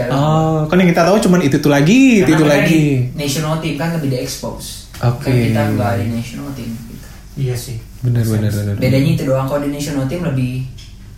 Jalan. 0.00 0.12
Oh 0.16 0.58
kan 0.64 0.80
yang 0.80 0.88
kita 0.88 1.02
tahu 1.04 1.16
cuman 1.20 1.40
itu 1.44 1.56
tuh 1.60 1.68
lagi 1.68 2.24
itu 2.24 2.32
Karena 2.32 2.40
itu 2.40 2.44
lagi. 2.48 2.84
national 3.12 3.54
team 3.60 3.74
kan 3.76 3.88
lebih 4.00 4.08
di 4.08 4.18
expose. 4.24 4.88
Oke. 5.04 5.28
Kan 5.28 5.34
kita 5.36 5.60
nggak 5.76 5.92
di 6.00 6.06
national 6.08 6.48
team. 6.56 6.70
Gitu. 6.72 7.06
iya 7.36 7.52
sih 7.56 7.76
Bener 8.00 8.24
bener 8.24 8.48
bener. 8.48 8.74
Bedanya 8.80 9.10
itu 9.12 9.22
doang 9.28 9.44
kalau 9.44 9.60
di 9.60 9.70
national 9.70 10.08
team 10.08 10.24
lebih 10.24 10.64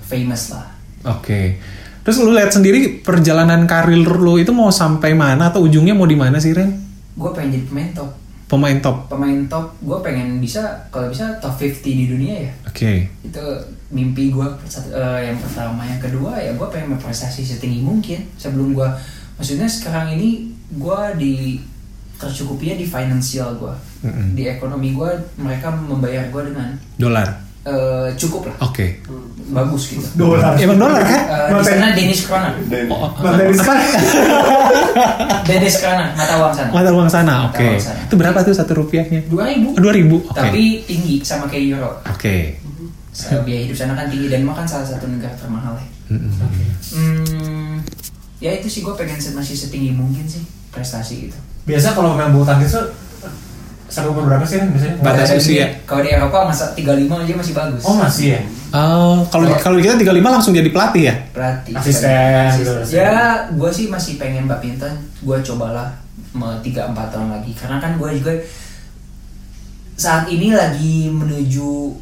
famous 0.02 0.50
lah. 0.50 0.66
Oke. 1.06 1.62
Terus 2.02 2.18
lu 2.18 2.34
lihat 2.34 2.50
sendiri 2.50 2.98
perjalanan 2.98 3.62
karir 3.70 4.02
lu 4.02 4.34
itu 4.34 4.50
mau 4.50 4.74
sampai 4.74 5.14
mana 5.14 5.54
atau 5.54 5.62
ujungnya 5.62 5.94
mau 5.94 6.10
di 6.10 6.18
mana 6.18 6.42
sih 6.42 6.50
Ren? 6.50 6.74
Gue 7.14 7.30
pengen 7.30 7.54
jadi 7.54 7.64
pemain 7.70 7.90
top. 7.94 8.10
Pemain 8.52 8.76
top. 8.84 9.08
Pemain 9.08 9.48
top, 9.48 9.72
gue 9.80 9.98
pengen 10.04 10.36
bisa 10.36 10.60
kalau 10.92 11.08
bisa 11.08 11.40
top 11.40 11.56
50 11.56 11.88
di 11.88 12.04
dunia 12.04 12.44
ya. 12.44 12.52
Oke. 12.68 13.08
Itu 13.24 13.40
mimpi 13.88 14.28
gue 14.28 14.44
yang 15.24 15.40
pertama. 15.40 15.88
Yang 15.88 16.12
kedua 16.12 16.36
ya 16.36 16.52
gue 16.52 16.68
pengen 16.68 16.92
berprestasi 16.92 17.40
setinggi 17.48 17.80
mungkin 17.80 18.28
sebelum 18.36 18.76
gue. 18.76 18.88
Maksudnya 19.40 19.64
sekarang 19.64 20.20
ini 20.20 20.52
gue 20.76 21.00
di 21.16 21.64
tercukupinya 22.20 22.76
di 22.76 22.84
financial 22.84 23.56
gue. 23.56 23.74
Mm-mm. 24.04 24.36
Di 24.36 24.44
ekonomi 24.52 24.92
gue 24.92 25.10
mereka 25.40 25.72
membayar 25.72 26.28
gue 26.28 26.52
dengan 26.52 26.76
Dolar. 27.00 27.32
Eh, 27.62 28.08
cukup 28.14 28.48
lah 28.48 28.56
Oke. 28.64 28.98
bagus 29.48 29.82
gitu 29.90 30.06
Dolar. 30.16 30.56
Emang 30.56 30.78
dolar 30.78 30.98
kan? 30.98 31.22
Eh, 31.22 31.48
di 31.52 31.64
sana 31.64 31.88
Danish 31.92 32.22
krona 32.24 32.50
Oh, 32.88 33.10
Materi 33.14 33.52
apa? 33.52 33.74
Danish 35.44 35.76
krona 35.78 36.06
mata 36.12 36.34
uang 36.38 36.52
sana 36.52 36.70
Mata 36.70 36.90
uang 36.90 37.08
sana, 37.08 37.34
oke. 37.46 37.68
sana. 37.78 38.00
Itu 38.02 38.14
berapa 38.16 38.38
tuh 38.40 38.54
satu 38.54 38.72
rupiahnya? 38.76 39.26
dua 39.26 39.44
ribu 39.48 39.68
Dua 39.74 39.92
ribu, 39.92 40.16
oke. 40.22 40.32
tapi 40.32 40.82
tinggi 40.82 41.20
sama 41.20 41.46
kayak 41.46 41.64
euro 41.70 41.90
Oke. 42.08 42.58
So, 43.12 43.44
biaya 43.44 43.68
hidup 43.68 43.76
sana 43.76 43.92
kan 43.92 44.08
tinggi 44.08 44.26
dan 44.26 44.40
makan 44.42 44.64
salah 44.64 44.88
satu 44.88 45.04
negara 45.04 45.36
termahal 45.36 45.76
ya 45.76 45.86
Mm-mm. 46.08 46.32
hmm, 46.92 47.72
ya 48.38 48.52
itu 48.52 48.68
sih 48.68 48.80
gue 48.80 48.92
pengen 48.92 49.16
masih 49.32 49.52
setinggi 49.54 49.92
mungkin 49.92 50.24
sih 50.24 50.40
prestasi 50.68 51.28
gitu 51.28 51.36
Biasa 51.62 51.92
kalau 51.92 52.16
main 52.16 52.32
bulu 52.32 52.42
tangkis 52.42 52.72
tuh 52.72 52.88
sampai 53.92 54.08
umur 54.08 54.24
berapa 54.24 54.40
sih 54.42 54.56
kan 54.56 54.72
biasanya? 54.72 54.96
Batas 54.98 55.28
Kalau 55.28 55.36
di- 55.36 55.44
usia. 55.44 55.66
kalau 55.84 56.00
di 56.00 56.10
Eropa 56.10 56.38
masa 56.42 56.64
35 56.72 56.88
aja 57.20 57.32
masih 57.36 57.52
bagus 57.52 57.82
Oh 57.84 57.94
masih 57.94 58.26
ya? 58.30 58.40
Oh, 58.72 59.20
kalau 59.28 59.52
kalau 59.54 59.76
kita 59.76 60.00
35 60.00 60.08
langsung 60.26 60.50
jadi 60.50 60.72
pelatih 60.72 61.02
ya? 61.04 61.14
pelatih 61.30 61.76
Asisten, 61.76 62.48
gitu. 62.56 62.72
ya 62.90 63.12
gue 63.46 63.70
sih 63.70 63.86
masih 63.86 64.16
pengen 64.16 64.48
badminton 64.48 64.90
gue 65.20 65.36
cobalah 65.44 65.92
mau 66.32 66.56
tiga 66.58 66.88
empat 66.88 67.12
tahun 67.12 67.28
lagi 67.30 67.52
karena 67.52 67.76
kan 67.76 67.94
gue 67.94 68.08
juga 68.16 68.32
saat 69.94 70.24
ini 70.26 70.50
lagi 70.50 71.06
menuju 71.06 71.92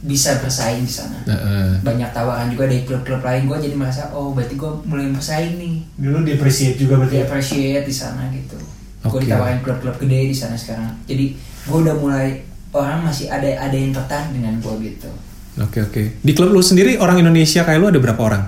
bisa 0.00 0.38
bersaing 0.38 0.80
di 0.80 0.90
sana 0.90 1.18
Heeh. 1.22 1.82
banyak 1.82 2.08
tawaran 2.08 2.48
juga 2.48 2.64
dari 2.64 2.82
klub-klub 2.82 3.18
lain 3.18 3.44
gue 3.44 3.58
jadi 3.60 3.74
merasa 3.74 4.08
oh 4.08 4.30
berarti 4.30 4.54
gue 4.54 4.70
mulai 4.84 5.10
bersaing 5.10 5.58
nih 5.58 5.74
Dulu 5.98 6.22
di 6.22 6.32
appreciate 6.32 6.78
juga 6.78 6.96
berarti 6.96 7.12
di 7.12 7.20
ya? 7.20 7.26
appreciate 7.26 7.84
di 7.84 7.92
sana 7.92 8.30
gitu 8.30 8.56
gue 9.04 9.18
Oke. 9.18 9.24
ditawarin 9.26 9.60
klub-klub 9.62 9.96
gede 10.02 10.20
di 10.30 10.36
sana 10.36 10.58
sekarang 10.58 10.90
jadi 11.06 11.34
gue 11.38 11.78
udah 11.86 11.94
mulai 11.98 12.42
orang 12.74 13.06
masih 13.06 13.30
ada 13.30 13.46
ada 13.46 13.76
yang 13.76 13.94
tertarik 13.94 14.30
dengan 14.34 14.58
gue 14.58 14.74
gitu 14.86 15.10
Oke 15.58 15.82
oke. 15.82 16.22
Di 16.22 16.32
klub 16.38 16.54
lu 16.54 16.62
sendiri 16.62 17.02
orang 17.02 17.18
Indonesia 17.18 17.66
kayak 17.66 17.82
lu 17.82 17.90
ada 17.90 17.98
berapa 17.98 18.22
orang? 18.22 18.44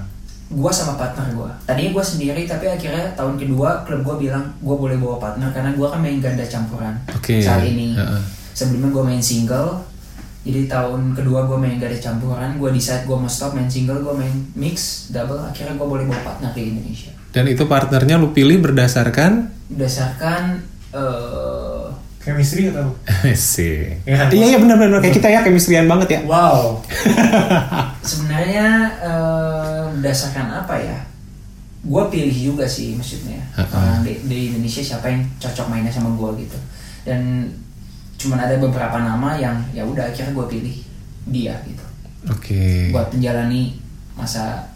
gue 0.51 0.73
sama 0.75 0.99
partner 0.99 1.31
gue 1.31 1.51
tadinya 1.63 1.95
gue 1.95 2.03
sendiri 2.03 2.43
tapi 2.43 2.67
akhirnya 2.67 3.15
tahun 3.15 3.39
kedua 3.39 3.87
klub 3.87 4.03
gue 4.03 4.27
bilang 4.27 4.51
gue 4.59 4.75
boleh 4.75 4.99
bawa 4.99 5.23
partner 5.23 5.47
karena 5.55 5.71
gue 5.79 5.87
kan 5.87 6.03
main 6.03 6.19
ganda 6.19 6.43
campuran 6.43 6.99
Oke. 7.15 7.39
saat 7.39 7.63
ini 7.63 7.95
Heeh. 7.95 8.19
sebelumnya 8.51 8.91
gue 8.91 9.05
main 9.07 9.23
single 9.23 9.79
jadi 10.43 10.67
tahun 10.67 11.15
kedua 11.15 11.47
gue 11.47 11.55
main 11.55 11.79
ganda 11.79 11.95
campuran 12.03 12.59
gue 12.59 12.71
decide 12.75 13.07
gue 13.07 13.15
mau 13.15 13.31
stop 13.31 13.55
main 13.55 13.71
single 13.71 14.03
gue 14.03 14.11
main 14.11 14.35
mix 14.59 15.07
double 15.15 15.39
akhirnya 15.39 15.79
gue 15.79 15.87
boleh 15.87 16.03
bawa 16.11 16.19
partner 16.35 16.51
ke 16.51 16.75
Indonesia 16.75 17.15
Dan 17.31 17.47
itu 17.47 17.63
partnernya 17.67 18.19
lu 18.19 18.35
pilih 18.35 18.59
berdasarkan 18.59 19.51
berdasarkan 19.71 20.43
eh 20.95 21.87
Chemistry 22.21 22.69
atau? 22.69 22.93
sih. 23.33 23.97
Iya 24.05 24.15
kan? 24.21 24.29
Iya 24.29 24.47
iya 24.53 24.59
benar 24.61 24.77
benar 24.77 25.01
kayak 25.01 25.17
kita 25.17 25.29
ya 25.33 25.41
chemistry-an 25.47 25.89
banget 25.89 26.09
ya. 26.17 26.21
Wow. 26.29 26.85
sebenarnya 28.11 28.67
eh, 29.01 29.83
berdasarkan 29.97 30.65
apa 30.65 30.77
ya 30.77 30.99
gue 31.81 32.05
pilih 32.13 32.53
juga 32.53 32.69
sih 32.69 32.93
maksudnya 32.93 33.41
Ha-ha. 33.57 33.73
orang 33.73 34.01
di, 34.05 34.13
di 34.29 34.39
Indonesia 34.53 34.85
siapa 34.85 35.09
yang 35.09 35.25
cocok 35.41 35.67
mainnya 35.73 35.89
sama 35.89 36.13
gue 36.13 36.45
gitu 36.45 36.59
dan 37.09 37.49
cuman 38.21 38.37
ada 38.37 38.61
beberapa 38.61 39.01
nama 39.01 39.41
yang 39.41 39.57
ya 39.73 39.81
udah 39.89 40.13
akhirnya 40.13 40.37
gue 40.37 40.47
pilih 40.53 40.77
dia 41.33 41.57
gitu 41.65 41.85
Oke. 42.29 42.93
buat 42.93 43.09
menjalani 43.17 43.81
masa 44.13 44.69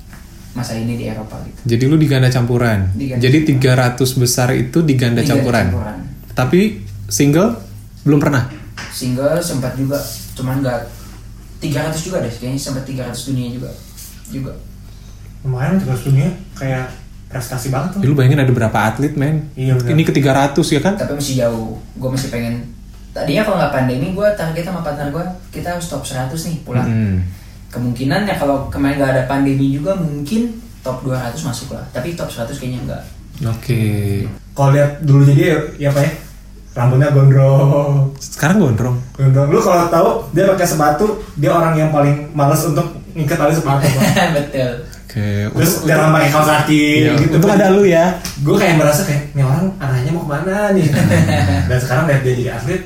masa 0.54 0.72
ini 0.72 0.94
di 0.94 1.04
Eropa 1.04 1.36
gitu 1.42 1.58
Jadi 1.66 1.84
lu 1.84 1.96
di 1.96 2.06
ganda 2.06 2.26
campuran. 2.28 2.88
Di 2.92 3.06
ganda 3.08 3.20
Jadi 3.20 3.38
300 3.52 3.98
besar 4.16 4.48
itu 4.50 4.78
di 4.80 4.94
ganda 4.94 5.18
Di 5.18 5.26
ganda 5.26 5.30
campuran. 5.34 5.66
campuran. 5.68 5.98
Tapi 6.32 6.60
single 7.06 7.50
belum 8.02 8.18
pernah. 8.18 8.44
single 8.90 9.38
sempat 9.38 9.74
juga 9.74 9.98
cuman 10.32 10.58
nggak 10.60 10.80
300 11.60 11.94
juga 12.00 12.18
deh 12.20 12.30
kayaknya 12.30 12.58
sempat 12.60 12.82
300 12.82 13.10
dunia 13.24 13.48
juga 13.50 13.70
juga 14.28 14.52
Lumayan 15.40 15.76
terus 15.76 16.02
dunia 16.02 16.26
kayak 16.54 16.88
prestasi 17.26 17.68
banget 17.68 17.94
tuh. 17.94 18.00
Ya, 18.00 18.06
lu 18.06 18.14
bayangin 18.14 18.38
ada 18.38 18.50
berapa 18.50 18.78
atlet 18.84 19.12
men? 19.12 19.50
Iya. 19.52 19.74
Ini 19.76 20.02
ke 20.02 20.12
300 20.12 20.54
ya 20.70 20.80
kan? 20.80 20.94
tapi 20.94 21.12
masih 21.14 21.34
jauh 21.36 21.66
gue 21.76 22.08
masih 22.08 22.30
pengen 22.30 22.62
tadinya 23.10 23.42
kalau 23.42 23.58
nggak 23.58 23.72
pandemi 23.72 24.06
gue 24.10 24.28
target 24.32 24.64
sama 24.64 24.80
partner 24.80 25.10
gue 25.10 25.24
kita 25.50 25.68
harus 25.70 25.86
top 25.86 26.02
100 26.02 26.30
nih 26.30 26.56
pulang 26.62 26.86
Hmm. 26.86 27.18
Kemungkinan 27.74 28.30
ya 28.30 28.38
kalau 28.38 28.70
kemarin 28.70 29.02
nggak 29.02 29.12
ada 29.18 29.24
pandemi 29.26 29.74
juga 29.74 29.98
mungkin 29.98 30.62
top 30.86 31.02
200 31.02 31.34
masuk 31.42 31.74
lah 31.74 31.84
tapi 31.90 32.14
top 32.14 32.30
100 32.30 32.54
kayaknya 32.54 32.80
enggak 32.86 33.02
Oke. 33.42 33.82
Kalau 34.54 34.70
lihat 34.70 35.02
dulu 35.02 35.26
jadi 35.26 35.42
ya, 35.42 35.58
ya 35.74 35.88
apa 35.90 36.06
ya? 36.06 36.10
Rambutnya 36.74 37.10
gondrong. 37.10 38.14
Sekarang 38.22 38.62
gondrong. 38.62 38.94
Gondrong. 39.18 39.50
Lu 39.50 39.58
kalau 39.58 39.90
tahu 39.90 40.08
dia 40.30 40.46
pakai 40.46 40.66
sepatu, 40.70 41.18
dia 41.34 41.50
orang 41.50 41.74
yang 41.74 41.90
paling 41.90 42.30
males 42.30 42.62
untuk 42.62 42.94
ngikat 43.10 43.34
tali 43.34 43.54
sepatu. 43.58 43.90
Betul 44.38 44.86
Oke. 45.14 45.46
Terus 45.46 45.86
jarang 45.86 46.10
pakai 46.10 46.30
kaos 46.34 46.50
kaki 46.50 46.86
Iya, 47.06 47.12
gitu. 47.22 47.38
Untung 47.38 47.54
ada 47.54 47.70
lu 47.70 47.86
ya. 47.86 48.18
Gue 48.42 48.58
kayak 48.58 48.82
merasa 48.82 49.06
kayak, 49.06 49.30
nih 49.30 49.46
orang 49.46 49.70
arahnya 49.78 50.10
mau 50.10 50.26
ke 50.26 50.30
mana 50.34 50.74
nih? 50.74 50.86
Dan 51.70 51.78
sekarang 51.78 52.10
lihat 52.10 52.20
dia 52.26 52.34
jadi 52.34 52.50
atlet, 52.58 52.82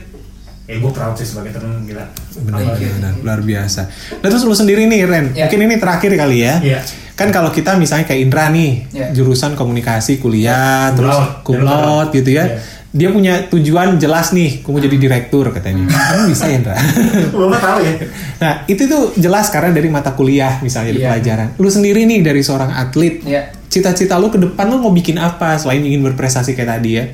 ya 0.69 0.77
gue 0.77 0.93
proud 0.93 1.17
sih 1.17 1.25
sebagai 1.25 1.51
temen 1.51 1.81
gila. 1.83 2.05
Benar, 2.39 2.77
you, 2.77 2.93
benar, 2.93 3.13
luar 3.19 3.41
biasa. 3.41 3.89
Nah 4.15 4.29
terus 4.29 4.45
lu 4.45 4.53
sendiri 4.53 4.85
nih 4.85 5.01
Ren, 5.03 5.33
Ya. 5.33 5.49
mungkin 5.49 5.65
ini 5.65 5.77
terakhir 5.77 6.13
kali 6.13 6.39
ya. 6.39 6.61
Iya. 6.61 6.81
Kan 7.15 7.33
kalau 7.33 7.49
kita 7.49 7.75
misalnya 7.75 8.05
kayak 8.05 8.21
Indra 8.23 8.47
nih, 8.49 8.85
Ya. 8.91 9.09
jurusan 9.11 9.57
komunikasi 9.57 10.21
kuliah, 10.21 10.93
Cum 10.93 10.97
terus 11.01 11.17
laude 11.59 12.13
gitu 12.13 12.31
ya. 12.31 12.45
Iya. 12.47 12.61
Dia 12.89 13.09
punya 13.11 13.45
tujuan 13.49 13.97
jelas 13.97 14.31
nih, 14.31 14.61
mau 14.63 14.77
jadi 14.77 14.97
direktur 14.97 15.45
katanya. 15.51 15.89
Kamu 15.89 16.25
bisa 16.27 16.45
ya 16.47 16.57
Indra? 16.57 16.77
Bapak 17.33 17.61
tahu 17.61 17.79
ya? 17.83 17.93
nah 18.39 18.53
itu 18.65 18.83
tuh 18.85 19.13
jelas 19.15 19.49
karena 19.49 19.73
dari 19.73 19.89
mata 19.89 20.13
kuliah 20.13 20.61
misalnya 20.61 20.93
dari 20.93 21.01
Iya. 21.01 21.09
pelajaran. 21.11 21.49
Lu 21.57 21.69
sendiri 21.69 22.05
nih 22.05 22.21
dari 22.21 22.41
seorang 22.41 22.71
atlet, 22.71 23.25
ya 23.25 23.41
cita-cita 23.69 24.17
lu 24.17 24.29
ke 24.29 24.37
depan 24.39 24.65
lu 24.67 24.81
mau 24.81 24.89
bikin 24.89 25.17
apa 25.17 25.57
selain 25.57 25.81
ingin 25.81 26.01
berprestasi 26.03 26.53
kayak 26.53 26.71
tadi 26.75 26.91
ya? 26.95 27.05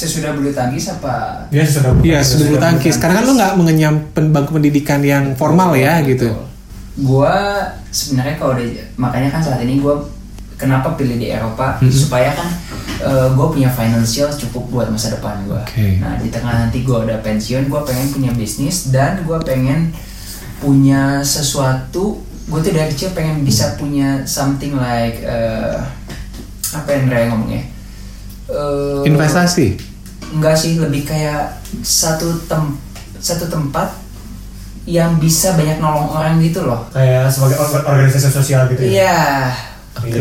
Sesudah 0.00 0.32
bulu 0.32 0.48
tangkis 0.48 0.88
apa 0.88 1.44
Dia 1.48 1.60
sudah 1.62 1.92
Iya, 2.00 2.20
sudah 2.20 2.44
bulu 2.46 2.58
tangkis. 2.58 2.96
Karena 2.96 3.20
kan 3.20 3.24
lu 3.24 3.34
nggak 3.36 3.52
mengenyam 3.54 3.94
pen- 4.10 4.32
bangku 4.32 4.52
pendidikan 4.52 5.04
yang 5.04 5.36
formal 5.36 5.76
ya 5.76 6.00
gitu. 6.00 6.32
Gua 6.96 7.60
sebenarnya 7.86 8.34
kalau 8.34 8.56
di- 8.56 8.80
makanya 8.96 9.28
kan 9.30 9.40
saat 9.40 9.60
ini 9.60 9.78
gua 9.78 10.00
kenapa 10.56 10.92
pilih 10.92 11.16
di 11.16 11.28
Eropa 11.28 11.76
Mhm. 11.78 11.88
supaya 11.88 12.32
kan 12.32 12.48
gue 13.32 13.46
punya 13.50 13.64
financial 13.66 14.28
cukup 14.30 14.64
buat 14.70 14.88
masa 14.88 15.08
depan 15.10 15.40
gua. 15.44 15.64
Oke. 15.64 15.96
Nah 15.96 16.16
di 16.16 16.28
tengah 16.28 16.52
nanti 16.58 16.80
gua 16.80 17.00
udah 17.02 17.20
pensiun, 17.20 17.64
gua 17.66 17.80
pengen 17.80 18.08
punya 18.10 18.28
bisnis 18.30 18.88
dan 18.88 19.20
gua 19.22 19.40
pengen 19.40 19.88
punya 20.58 21.20
sesuatu. 21.20 22.20
Gue 22.44 22.60
tuh 22.60 22.72
dari 22.72 22.90
kecil 22.90 23.10
pengen 23.10 23.40
bisa 23.40 23.72
punya 23.74 24.20
something 24.26 24.74
like 24.74 25.22
eh, 25.22 25.78
apa 26.70 26.88
yang 26.90 27.06
Ray 27.06 27.24
ngomongnya? 27.26 27.62
Eh, 28.46 29.06
Investasi. 29.06 29.78
Enggak 30.30 30.54
sih, 30.54 30.78
lebih 30.78 31.02
kayak 31.04 31.58
satu 31.82 32.38
tem 32.46 32.78
satu 33.20 33.50
tempat 33.50 33.92
yang 34.88 35.20
bisa 35.20 35.54
banyak 35.54 35.78
nolong 35.78 36.08
orang 36.10 36.40
gitu 36.40 36.64
loh. 36.64 36.86
Kayak 36.90 37.28
sebagai 37.30 37.60
or- 37.60 37.84
organisasi 37.84 38.30
sosial 38.32 38.66
gitu 38.72 38.82
ya? 38.86 38.90
Iya. 38.90 39.18
Oke. 39.98 40.20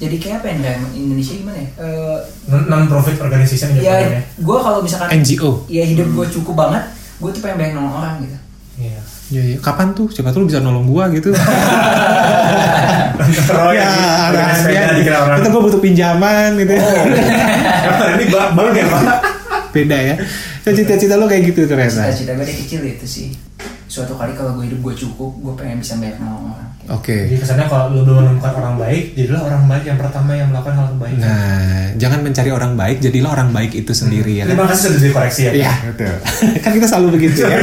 Jadi 0.00 0.16
kayak 0.16 0.36
apa 0.40 0.46
yang 0.48 0.60
dalam 0.64 0.82
Indonesia 0.96 1.34
gimana 1.36 1.58
ya? 1.60 1.68
Eh, 1.76 2.18
Non 2.48 2.88
profit 2.88 3.20
organization 3.20 3.76
gitu 3.76 3.84
ya, 3.84 4.00
ya? 4.00 4.20
gue 4.24 4.58
kalau 4.64 4.80
misalkan 4.80 5.20
NGO. 5.20 5.68
ya 5.68 5.84
hidup 5.84 6.08
gue 6.16 6.26
cukup 6.40 6.56
banget, 6.56 6.88
gue 7.20 7.30
tuh 7.36 7.40
pengen 7.44 7.56
banyak 7.60 7.74
nolong 7.76 7.94
orang 8.00 8.14
gitu. 8.24 8.36
Iya. 8.80 9.00
Iya, 9.30 9.42
iya. 9.54 9.56
Kapan 9.62 9.94
tuh? 9.94 10.10
Siapa 10.10 10.34
tuh 10.34 10.42
lu 10.42 10.50
bisa 10.50 10.58
nolong 10.58 10.90
gua 10.90 11.06
gitu. 11.14 11.30
Oh 13.50 13.70
ya, 13.70 13.86
ya, 14.66 15.14
orang. 15.22 15.38
Itu 15.38 15.48
gua 15.54 15.62
butuh 15.68 15.78
pinjaman 15.78 16.58
gitu. 16.58 16.72
ya. 16.74 16.82
Ini 18.12 18.24
baru 18.30 18.70
ya 18.72 18.86
pak? 18.86 19.02
Beda 19.70 19.96
ya. 19.96 20.14
Cita-cita 20.62 21.14
lu 21.14 21.26
kayak 21.26 21.42
gitu 21.46 21.64
ternyata. 21.64 22.08
Cita-cita 22.08 22.32
gue 22.32 22.42
dari 22.42 22.54
kecil 22.56 22.80
itu 22.84 23.06
sih. 23.06 23.28
Suatu 23.86 24.14
kali 24.14 24.32
kalau 24.32 24.54
gue 24.54 24.66
hidup 24.66 24.80
gue 24.80 24.94
cukup, 24.96 25.30
gue 25.36 25.54
pengen 25.56 25.78
bisa 25.78 25.98
banyak 25.98 26.18
nolong 26.18 26.46
orang. 26.48 26.68
gitu. 26.76 26.90
Oke. 26.90 27.16
Jadi 27.26 27.38
kesannya 27.38 27.66
kalau 27.66 27.90
lu 27.90 28.00
belum 28.02 28.22
menemukan 28.24 28.52
orang 28.52 28.74
baik, 28.76 29.04
jadilah 29.14 29.42
orang 29.42 29.62
baik 29.66 29.84
yang 29.84 29.98
pertama 29.98 30.30
yang 30.32 30.48
melakukan 30.48 30.74
hal 30.74 30.86
kebaikan. 30.90 31.18
Nah, 31.20 31.84
jangan 31.94 32.20
mencari 32.22 32.50
orang 32.50 32.72
baik, 32.74 32.96
jadilah 33.00 33.30
orang 33.30 33.50
baik 33.50 33.72
itu 33.74 33.90
sendiri 33.90 34.32
ya. 34.32 34.44
kan? 34.46 34.54
Terima 34.54 34.66
kasih 34.66 34.82
sudah 34.88 35.00
dikoreksi 35.00 35.40
ya. 35.44 35.52
Iya, 35.56 35.72
betul. 35.90 36.14
kan 36.62 36.70
kita 36.70 36.86
selalu 36.86 37.08
begitu 37.18 37.38
ya. 37.42 37.50
Ya. 37.50 37.58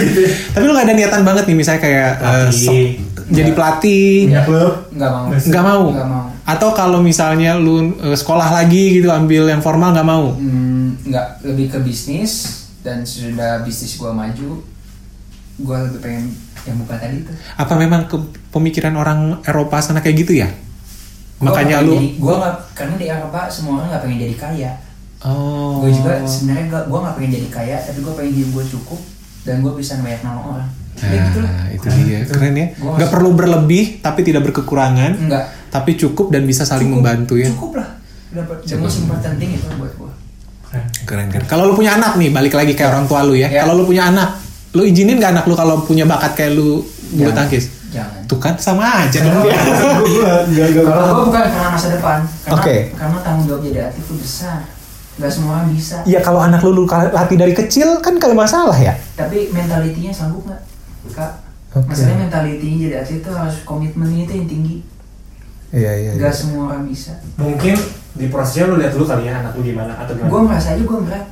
Tapi 0.51 0.63
lu 0.63 0.71
gak 0.71 0.85
ada 0.85 0.95
niatan 0.95 1.21
banget 1.23 1.43
nih 1.43 1.55
misalnya 1.55 1.81
kayak 1.81 2.11
sok- 2.49 2.95
jadi 3.27 3.51
pelatih, 3.51 4.31
Punya 4.31 4.43
klub. 4.47 4.73
Nggak 4.95 5.11
mau. 5.11 5.25
nggak 5.31 5.63
mau. 5.63 5.83
Nggak 5.91 6.09
mau. 6.09 6.25
Atau 6.47 6.69
kalau 6.71 6.99
misalnya 7.03 7.59
lu 7.59 7.91
eh, 7.99 8.15
sekolah 8.15 8.49
lagi 8.55 8.99
gitu 8.99 9.11
ambil 9.11 9.51
yang 9.51 9.59
formal 9.59 9.91
nggak 9.91 10.07
mau. 10.07 10.31
Hmm, 10.39 10.95
nggak 11.03 11.43
lebih 11.43 11.67
ke 11.75 11.79
bisnis 11.83 12.63
dan 12.79 13.03
sudah 13.03 13.67
bisnis 13.67 13.99
gue 13.99 14.07
maju, 14.07 14.63
gue 15.59 15.77
lebih 15.91 15.99
pengen 15.99 16.31
yang 16.63 16.77
buka 16.79 16.95
tadi 16.95 17.23
tuh. 17.27 17.35
Apa 17.59 17.73
memang 17.75 18.07
ke 18.07 18.15
pemikiran 18.55 18.95
orang 18.95 19.43
Eropa 19.43 19.83
sana 19.83 19.99
kayak 19.99 20.23
gitu 20.23 20.39
ya? 20.39 20.47
Makanya 21.43 21.83
lu 21.83 21.99
gue 21.99 22.33
nggak 22.39 22.55
karena 22.73 22.95
di 22.95 23.07
Eropa 23.11 23.51
semua 23.51 23.83
orang 23.83 23.91
nggak 23.91 24.03
pengen 24.07 24.19
jadi 24.23 24.35
kaya. 24.39 24.71
Oh. 25.25 25.81
Gue 25.81 25.89
juga 25.89 26.21
sebenarnya 26.23 26.65
gak, 26.69 26.83
gue 26.93 26.99
nggak 27.01 27.15
pengen 27.17 27.31
jadi 27.41 27.49
kaya, 27.49 27.77
tapi 27.81 27.99
gue 28.05 28.13
pengen 28.13 28.33
hidup 28.37 28.49
gue 28.53 28.65
cukup 28.77 29.01
dan 29.43 29.65
gue 29.65 29.73
bisa 29.73 29.97
banyak 29.99 30.21
nolong 30.21 30.47
orang. 30.55 30.69
Ya 30.97 31.29
gitu 31.29 31.39
lah. 31.45 31.51
Nah, 31.53 31.67
itu 31.69 31.85
dia. 32.03 32.19
Keren 32.25 32.53
ya. 32.57 32.67
Gua 32.77 32.97
Nggak 32.97 33.09
perlu 33.13 33.29
berlebih 33.37 33.85
tapi 34.01 34.21
tidak 34.25 34.49
berkekurangan. 34.49 35.11
Enggak. 35.17 35.45
Tapi 35.69 35.91
cukup 35.93 36.33
dan 36.33 36.43
bisa 36.49 36.65
saling 36.65 36.89
Cukup, 36.89 37.03
membantu 37.03 37.33
ya. 37.37 37.47
Cukup 37.53 37.71
lah. 37.77 37.89
Dapat 38.33 38.57
most 38.81 38.97
important 39.05 39.35
thing 39.37 39.51
itu 39.55 39.65
buat 39.77 39.93
gua. 39.95 40.11
Keren 41.07 41.27
keren. 41.31 41.45
Kalau 41.47 41.69
lu 41.69 41.73
punya 41.77 41.95
anak 41.95 42.19
nih, 42.19 42.29
balik 42.33 42.53
lagi 42.53 42.73
kayak 42.75 42.91
orang 42.91 43.05
tua 43.07 43.23
lu 43.23 43.33
ya. 43.37 43.47
Ya. 43.47 43.63
Kalau 43.63 43.79
lu 43.79 43.83
punya 43.87 44.11
anak, 44.11 44.41
lu 44.75 44.83
izinin 44.83 45.17
gak 45.17 45.31
anak 45.37 45.45
lu 45.47 45.55
kalau 45.55 45.81
punya 45.85 46.03
bakat 46.03 46.35
kayak 46.35 46.59
lu 46.59 46.83
bulu 47.15 47.31
Jangan. 47.31 47.37
tangkis? 47.39 47.65
Jangan. 47.87 48.21
Tuh 48.27 48.39
kan 48.41 48.53
sama 48.59 49.07
aja 49.07 49.19
dong. 49.23 49.47
Kalau 49.47 51.13
gua 51.15 51.23
bukan 51.31 51.43
karena 51.47 51.69
masa 51.71 51.87
depan, 51.95 52.19
karena 52.43 52.55
Oke. 52.59 52.75
karena 52.99 53.17
tanggung 53.23 53.45
jawab 53.47 53.61
jadi 53.63 53.79
atlet 53.87 54.03
itu 54.03 54.13
besar. 54.19 54.59
Gak 55.17 55.31
semua 55.33 55.51
orang 55.57 55.73
bisa. 55.73 55.97
Iya 56.05 56.19
kalau 56.21 56.37
anak 56.43 56.61
lu, 56.61 56.71
lu 56.77 56.83
latih 56.85 57.37
dari 57.39 57.55
kecil 57.55 58.03
kan 58.03 58.19
kagak 58.21 58.37
masalah 58.37 58.75
ya. 58.77 58.93
Tapi 59.17 59.49
mentalitinya 59.49 60.13
sanggup 60.13 60.45
nggak, 60.45 60.61
kak? 61.11 61.31
Oke. 61.75 61.93
Masalahnya 61.93 62.25
mentalitinya 62.25 62.77
jadi 62.87 62.95
atlet 63.03 63.19
itu 63.21 63.31
harus 63.31 63.57
komitmennya 63.61 64.25
itu 64.25 64.33
yang 64.33 64.47
tinggi. 64.49 64.77
Iya 65.75 65.91
iya. 65.99 66.11
Gak 66.15 66.33
semua 66.33 66.71
orang 66.71 66.87
bisa. 66.87 67.13
Mungkin 67.35 67.75
di 68.17 68.25
prosesnya 68.31 68.71
lu 68.71 68.79
lihat 68.79 68.95
dulu 68.95 69.03
kali 69.03 69.27
ya 69.27 69.43
anak 69.43 69.51
lu 69.53 69.61
gimana 69.61 69.93
atau 69.99 70.15
gimana? 70.15 70.31
Gue 70.31 70.41
merasa 70.47 70.67
aja 70.73 70.83
gue 70.83 70.99
berat. 71.03 71.25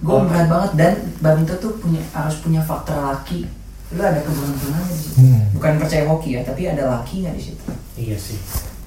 Gue 0.00 0.14
Oh. 0.16 0.24
berat 0.26 0.46
banget 0.50 0.72
dan 0.74 0.92
badminton 1.22 1.58
tuh 1.62 1.72
punya 1.78 2.02
harus 2.10 2.36
punya 2.42 2.60
faktor 2.60 2.98
laki. 2.98 3.46
Lu 3.94 4.02
ada 4.02 4.18
keberuntungan 4.22 4.82
di 4.86 4.96
situ. 4.98 5.18
Hmm. 5.22 5.40
Bukan 5.54 5.72
percaya 5.78 6.04
hoki 6.10 6.38
ya, 6.38 6.40
tapi 6.42 6.66
ada 6.66 6.82
laki 6.90 7.22
nggak 7.22 7.34
di 7.38 7.42
situ. 7.42 7.62
Iya 7.98 8.16
sih. 8.18 8.38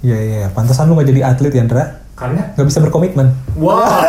Iya 0.04 0.18
iya. 0.20 0.48
Pantesan 0.52 0.92
lu 0.92 1.00
gak 1.00 1.08
jadi 1.08 1.24
atlet 1.24 1.56
ya, 1.56 1.64
Ndra? 1.64 2.03
Karena 2.14 2.42
Gak 2.54 2.68
bisa 2.68 2.80
berkomitmen. 2.80 3.28
Wow. 3.56 3.82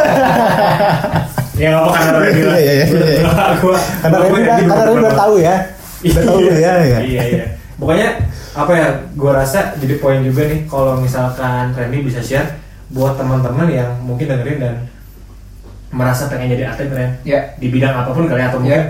ya 1.54 1.70
nggak 1.70 1.82
apa 1.86 1.90
karena 1.94 2.18
Randy 2.18 2.42
lah. 2.42 2.58
Iya, 2.58 2.72
iya, 2.72 2.84
iya, 2.84 2.86
iya. 2.86 3.22
Karena 4.02 4.16
Randy 4.18 4.40
Randy 4.40 4.64
udah, 4.64 4.74
karena 4.74 4.84
Randy 4.84 5.00
udah 5.00 5.16
tahu 5.16 5.34
ya. 5.38 5.56
Udah 6.04 6.22
tahu 6.22 6.38
Iya, 6.38 6.54
ya 6.54 6.72
ya. 6.82 6.98
Iya 7.00 7.22
iya. 7.30 7.44
Pokoknya 7.74 8.08
apa 8.54 8.72
ya? 8.72 8.88
Gue 9.14 9.30
rasa 9.30 9.58
jadi 9.76 9.94
poin 9.96 10.20
juga 10.20 10.42
nih 10.44 10.66
kalau 10.66 10.98
misalkan 10.98 11.72
Randy 11.72 11.98
bisa 12.02 12.20
share 12.20 12.58
buat 12.90 13.14
teman-teman 13.14 13.66
yang 13.66 13.90
mungkin 13.98 14.26
dengerin 14.26 14.58
dan 14.60 14.74
merasa 15.90 16.26
pengen 16.26 16.50
jadi 16.50 16.68
atlet 16.68 16.90
Ren 16.90 17.10
Ya. 17.22 17.54
di 17.56 17.70
bidang 17.70 17.94
apa 17.94 18.10
pun 18.10 18.26
kali 18.26 18.38
ya, 18.38 18.50
atau 18.50 18.58
mungkin 18.58 18.74
Ya. 18.74 18.84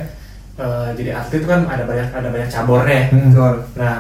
eh, 0.57 0.89
jadi 0.97 1.11
atlet 1.15 1.39
itu 1.39 1.47
kan 1.47 1.61
ada 1.65 1.85
banyak 1.85 2.09
ada 2.11 2.29
banyak 2.29 2.49
cabornya. 2.49 3.01
Hmm. 3.13 3.29
Betul. 3.31 3.55
Nah, 3.77 3.95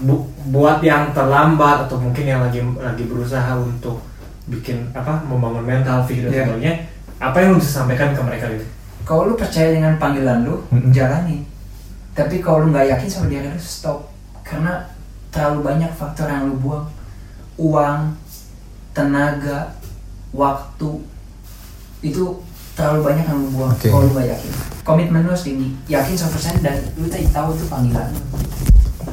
bu- 0.00 0.26
buat 0.46 0.80
yang 0.80 1.12
terlambat 1.12 1.86
atau 1.86 1.96
mungkin 1.96 2.24
yang 2.24 2.40
lagi 2.40 2.64
lagi 2.74 3.04
berusaha 3.04 3.52
untuk 3.54 4.00
bikin 4.44 4.92
apa 4.92 5.24
membangun 5.24 5.64
mental, 5.64 6.04
fisik 6.04 6.28
dan 6.28 6.32
Iya. 6.32 6.42
sebagainya, 6.46 6.74
apa 7.16 7.36
yang 7.40 7.48
lu 7.52 7.58
bisa 7.58 7.72
sampaikan 7.80 8.12
ke 8.12 8.20
mereka 8.20 8.46
gitu? 8.52 8.66
Kalau 9.04 9.28
lu 9.28 9.34
percaya 9.34 9.68
dengan 9.70 9.96
panggilan 9.96 10.44
lu, 10.44 10.60
Mm-mm. 10.68 10.92
jalani. 10.92 11.44
Tapi 12.12 12.40
kalau 12.40 12.64
lu 12.64 12.72
nggak 12.72 12.88
yakin 12.88 13.08
sama 13.08 13.26
diri 13.28 13.46
lu, 13.46 13.58
stop. 13.58 14.08
Karena 14.40 14.84
terlalu 15.28 15.60
banyak 15.62 15.90
faktor 15.90 16.28
yang 16.28 16.46
lu 16.46 16.56
buang. 16.56 16.86
Uang, 17.56 18.16
tenaga, 18.92 19.72
waktu, 20.30 20.90
itu 22.00 22.24
terlalu 22.74 23.00
banyak 23.02 23.24
yang 23.24 23.38
lu 23.40 23.48
buang. 23.52 23.72
Oke. 23.72 23.88
Kalau 23.88 24.04
lu 24.04 24.12
nggak 24.12 24.28
yakin, 24.30 24.52
komitmen 24.82 25.24
lu 25.24 25.32
harus 25.32 25.44
tinggi. 25.44 25.68
Yakin 25.86 26.14
100% 26.14 26.60
dan 26.60 26.76
lu 26.96 27.06
tahu 27.08 27.48
itu 27.52 27.64
panggilan 27.66 28.08
lu. 28.08 28.20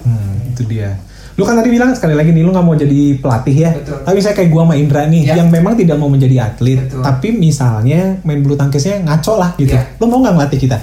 Hmm, 0.02 0.34
itu 0.48 0.64
dia. 0.68 0.96
Lu 1.34 1.44
kan 1.44 1.54
tadi 1.54 1.70
bilang 1.70 1.92
sekali 1.92 2.12
lagi 2.12 2.30
nih 2.30 2.40
lu 2.40 2.50
nggak 2.50 2.62
mau 2.62 2.74
jadi 2.74 3.00
pelatih 3.16 3.56
ya. 3.58 3.72
Betul. 3.74 3.98
Tapi 4.02 4.20
saya 4.20 4.34
kayak 4.34 4.50
gua 4.50 4.64
sama 4.64 4.76
Indra 4.76 5.02
nih 5.06 5.22
Ya. 5.24 5.34
yang 5.36 5.48
memang 5.48 5.74
tidak 5.74 5.96
mau 5.96 6.08
menjadi 6.08 6.36
atlet, 6.46 6.80
Betul. 6.82 7.02
tapi 7.02 7.28
misalnya 7.32 8.20
main 8.22 8.40
bulu 8.40 8.54
tangkisnya 8.54 9.02
ngaco 9.02 9.34
lah 9.36 9.56
gitu. 9.56 9.72
Ya. 9.72 9.84
Lu 9.96 10.06
mau 10.06 10.20
nggak 10.20 10.34
ngelatih 10.34 10.60
kita? 10.60 10.78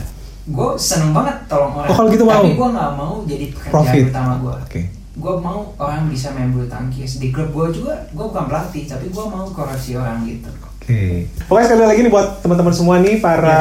Gue 0.44 0.72
seneng 0.74 1.12
banget 1.12 1.44
tolong 1.44 1.72
orang. 1.74 1.88
Oh, 1.88 1.94
kalau 1.94 2.08
gitu 2.08 2.24
mau? 2.24 2.40
Tapi 2.40 2.54
gue 2.54 2.68
nggak 2.70 2.90
mau 2.94 3.12
jadi 3.22 3.44
pekerjaan 3.48 3.70
Profit. 3.70 4.04
utama 4.08 4.32
gue. 4.38 4.56
Oke. 4.62 4.82
gue 5.18 5.34
mau 5.36 5.74
orang 5.76 6.06
bisa 6.06 6.30
main 6.30 6.46
bulu 6.48 6.62
tangkis 6.64 7.18
di 7.18 7.28
klub 7.28 7.50
gue 7.50 7.82
juga 7.82 7.90
gue 8.08 8.22
bukan 8.22 8.46
pelatih 8.46 8.86
tapi 8.86 9.10
gue 9.10 9.24
mau 9.26 9.50
koreksi 9.50 9.92
orang 9.92 10.22
gitu 10.22 10.46
Oke. 10.78 11.26
Pokoknya 11.44 11.66
sekali 11.66 11.84
lagi 11.84 12.00
nih 12.00 12.08
buat 12.08 12.38
teman-teman 12.38 12.70
semua 12.70 12.96
nih 12.96 13.18
para 13.18 13.58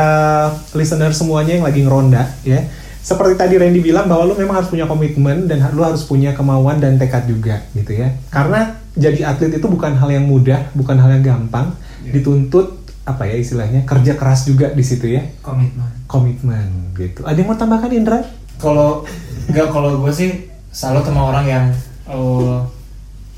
listener 0.71 1.09
semuanya 1.11 1.51
yang 1.51 1.65
lagi 1.65 1.81
ngeronda 1.81 2.23
ya. 2.43 2.61
Seperti 3.07 3.39
tadi 3.39 3.55
Randy 3.55 3.79
bilang 3.79 4.11
bahwa 4.11 4.27
lu 4.27 4.35
memang 4.35 4.59
harus 4.59 4.67
punya 4.67 4.83
komitmen 4.83 5.47
dan 5.47 5.63
lu 5.71 5.79
harus 5.79 6.03
punya 6.03 6.35
kemauan 6.35 6.83
dan 6.83 6.99
tekad 6.99 7.23
juga 7.23 7.63
gitu 7.71 7.95
ya. 7.95 8.11
Karena 8.27 8.75
jadi 8.99 9.31
atlet 9.31 9.55
itu 9.55 9.63
bukan 9.63 9.95
hal 9.95 10.11
yang 10.11 10.27
mudah, 10.27 10.75
bukan 10.75 10.99
hal 10.99 11.15
yang 11.15 11.23
gampang. 11.23 11.71
Dituntut 12.03 12.83
apa 13.07 13.23
ya 13.23 13.39
istilahnya 13.39 13.87
kerja 13.87 14.19
keras 14.19 14.43
juga 14.43 14.75
di 14.75 14.83
situ 14.83 15.07
ya. 15.07 15.23
komitmen 15.39 15.87
Komitmen 16.03 16.67
gitu. 16.99 17.23
Ada 17.23 17.39
yang 17.39 17.47
mau 17.47 17.55
tambahkan 17.55 17.95
Indra? 17.95 18.19
Kalau 18.59 19.07
nggak 19.47 19.67
kalau 19.71 20.03
gue 20.03 20.11
sih 20.11 20.51
salut 20.75 21.07
sama 21.07 21.31
orang 21.31 21.45
yang 21.47 21.65
eh, 22.11 22.57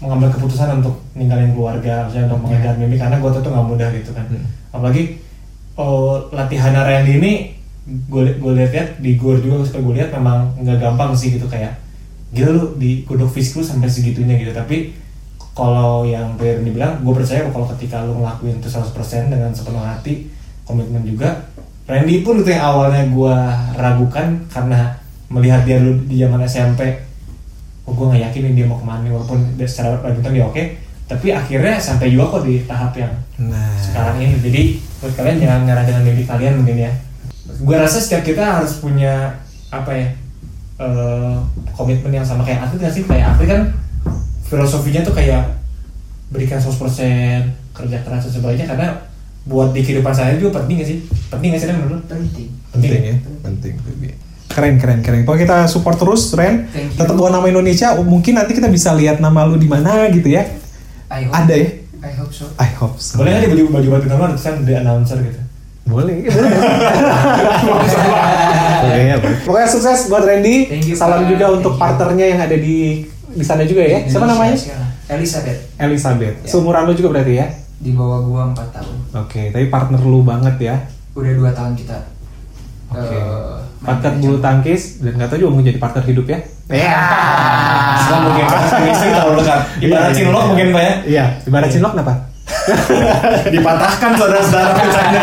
mengambil 0.02 0.34
keputusan 0.34 0.82
untuk 0.82 0.98
ninggalin 1.14 1.54
keluarga, 1.54 2.10
misalnya 2.10 2.34
untuk 2.34 2.42
mengejar 2.50 2.74
mimpi 2.74 2.98
karena 2.98 3.22
gue 3.22 3.30
tuh 3.30 3.46
nggak 3.46 3.68
mudah 3.70 3.90
gitu 3.94 4.12
kan. 4.18 4.26
Hmm. 4.34 4.50
Apalagi 4.74 5.22
oh, 5.78 6.26
latihan 6.34 6.74
Randy 6.74 7.22
ini 7.22 7.59
gue 7.90 8.38
gue 8.38 8.52
lihat 8.54 9.02
di 9.02 9.18
gor 9.18 9.42
juga 9.42 9.66
suka 9.66 9.82
gue 9.82 9.94
lihat 9.98 10.14
memang 10.14 10.54
nggak 10.62 10.78
gampang 10.78 11.12
sih 11.18 11.34
gitu 11.34 11.50
kayak 11.50 11.74
gila 12.30 12.50
lu 12.54 12.66
di 12.78 13.02
godok 13.04 13.34
fisik 13.34 13.60
lu 13.60 13.64
sampai 13.66 13.90
segitunya 13.90 14.38
gitu. 14.38 14.54
Tapi 14.54 14.94
kalau 15.58 16.06
yang 16.06 16.38
Randy 16.38 16.72
bilang 16.72 17.02
gue 17.02 17.14
percaya 17.14 17.50
kalau 17.50 17.68
ketika 17.76 18.06
lu 18.06 18.22
ngelakuin 18.22 18.62
itu 18.62 18.70
100% 18.70 18.94
dengan 19.34 19.50
sepenuh 19.52 19.82
hati 19.82 20.30
komitmen 20.64 21.02
juga 21.04 21.50
Randy 21.90 22.22
pun 22.22 22.40
itu 22.40 22.54
yang 22.54 22.64
awalnya 22.64 23.04
gue 23.10 23.36
ragukan 23.76 24.46
karena 24.48 24.94
melihat 25.28 25.66
dia 25.66 25.82
dulu 25.82 26.06
di 26.06 26.16
zaman 26.22 26.46
SMP 26.46 27.02
oh 27.90 27.92
gue 27.98 28.06
nggak 28.14 28.30
yakin 28.30 28.54
dia 28.54 28.66
mau 28.70 28.78
ke 28.78 28.86
mana 28.86 29.10
walaupun 29.10 29.58
secara 29.66 29.98
badminton 30.00 30.38
dia 30.38 30.46
oke 30.46 30.64
tapi 31.10 31.34
akhirnya 31.34 31.82
sampai 31.82 32.14
juga 32.14 32.38
kok 32.38 32.46
di 32.46 32.62
tahap 32.70 32.94
yang 32.94 33.14
Nah. 33.40 33.72
sekarang 33.80 34.20
ini. 34.20 34.36
Jadi 34.44 34.62
buat 35.00 35.14
kalian 35.16 35.38
jangan 35.40 35.60
nyerah 35.64 35.86
dengan 35.88 36.04
diri 36.12 36.24
kalian 36.28 36.54
mungkin 36.60 36.78
ya 36.84 36.92
gue 37.58 37.76
rasa 37.76 37.98
setiap 37.98 38.22
kita 38.22 38.62
harus 38.62 38.78
punya 38.78 39.42
apa 39.74 39.92
ya 39.92 40.08
eh, 40.80 41.36
komitmen 41.74 42.14
yang 42.14 42.26
sama 42.26 42.46
kayak 42.46 42.70
atlet 42.70 42.80
nggak 42.86 42.94
sih 42.94 43.04
kayak 43.06 43.26
atlet 43.36 43.48
kan 43.50 43.62
filosofinya 44.46 45.02
tuh 45.02 45.14
kayak 45.18 45.58
berikan 46.30 46.62
100% 46.62 46.78
kerja 47.74 47.98
keras 48.06 48.22
dan 48.30 48.34
sebagainya 48.34 48.66
karena 48.70 48.88
buat 49.50 49.74
di 49.74 49.82
kehidupan 49.82 50.14
saya 50.14 50.38
juga 50.38 50.62
penting 50.62 50.84
gak 50.84 50.90
sih 50.94 50.98
penting 51.34 51.58
gak 51.58 51.62
sih 51.64 51.68
Ren, 51.74 51.78
menurut 51.82 52.06
penting 52.06 52.50
Penting 52.70 53.02
ya, 53.02 53.16
penting. 53.42 53.74
Keren, 54.46 54.78
keren, 54.78 55.02
keren. 55.02 55.26
Pokoknya 55.26 55.42
kita 55.46 55.58
support 55.66 55.98
terus, 55.98 56.30
Ren. 56.38 56.70
Thank 56.70 56.94
you. 56.94 57.02
Tetap 57.02 57.18
bawa 57.18 57.34
nama 57.34 57.50
Indonesia. 57.50 57.98
Mungkin 57.98 58.38
nanti 58.38 58.54
kita 58.54 58.70
bisa 58.70 58.94
lihat 58.94 59.18
nama 59.18 59.42
lu 59.50 59.58
di 59.58 59.66
mana 59.66 60.06
gitu 60.14 60.30
ya. 60.30 60.46
I 61.10 61.26
hope 61.26 61.34
Ada 61.34 61.56
ya? 61.58 61.70
I 62.00 62.12
hope 62.16 62.32
so 62.32 62.48
I 62.56 62.70
hope 62.80 62.96
so. 62.96 63.20
boleh 63.20 63.36
nggak 63.36 63.52
di 63.52 63.68
baju 63.68 63.88
baju 63.92 64.08
ada 64.08 64.32
tulisan 64.32 64.64
the 64.64 64.72
announcer 64.80 65.20
gitu 65.20 65.36
Boleh, 65.94 66.16
ya. 66.22 66.32
Pokoknya 69.44 69.68
sukses 69.68 70.08
buat 70.08 70.24
Randy. 70.24 70.70
You, 70.82 70.96
Salam 70.96 71.26
juga 71.26 71.50
untuk 71.50 71.76
partnernya 71.76 72.26
yang 72.28 72.40
ada 72.40 72.54
di 72.54 73.04
di 73.30 73.44
sana 73.44 73.66
juga 73.66 73.82
ya. 73.82 74.06
Siapa 74.06 74.26
namanya? 74.26 74.56
Elizabeth 75.10 75.60
Elizabeth. 75.76 76.36
Ya. 76.42 76.48
Seumuran 76.48 76.86
lu 76.86 76.94
juga 76.94 77.10
berarti 77.12 77.36
ya? 77.36 77.48
di 77.80 77.96
bawah 77.96 78.20
gua 78.22 78.42
4 78.52 78.76
tahun 78.76 78.96
Oke, 79.16 79.42
tapi 79.56 79.72
partner 79.72 80.04
lu 80.04 80.20
banget 80.20 80.56
ya. 80.60 80.76
udah 81.16 81.32
dua 81.32 81.52
tahun 81.56 81.80
kita 81.80 81.96
Oke. 82.92 83.16
eh, 83.16 83.56
partner 83.80 84.14
bulu 84.20 84.38
tangkis 84.38 85.00
dan 85.00 85.16
kata 85.16 85.40
juga 85.40 85.50
mau 85.50 85.64
jadi 85.64 85.80
partner 85.80 86.04
hidup 86.04 86.28
ya. 86.28 86.40
Ya. 86.68 87.00
Sekarang 87.98 88.22
mungkin 88.28 88.46
chemistry 88.76 89.10
terlalu 89.10 89.34
dekat 89.40 89.60
ibarat 89.80 90.04
Iya, 90.06 90.14
cinlok 90.14 90.38
iya. 90.38 90.50
mungkin 90.52 90.68
pak 90.70 90.84
ya 90.84 90.94
Iya, 91.08 91.26
ibarat 91.46 91.70
cinlok 91.72 91.92
kenapa? 91.96 92.14
dipatahkan 93.56 94.12
saudara-saudara 94.16 94.72
bercanda 94.76 95.22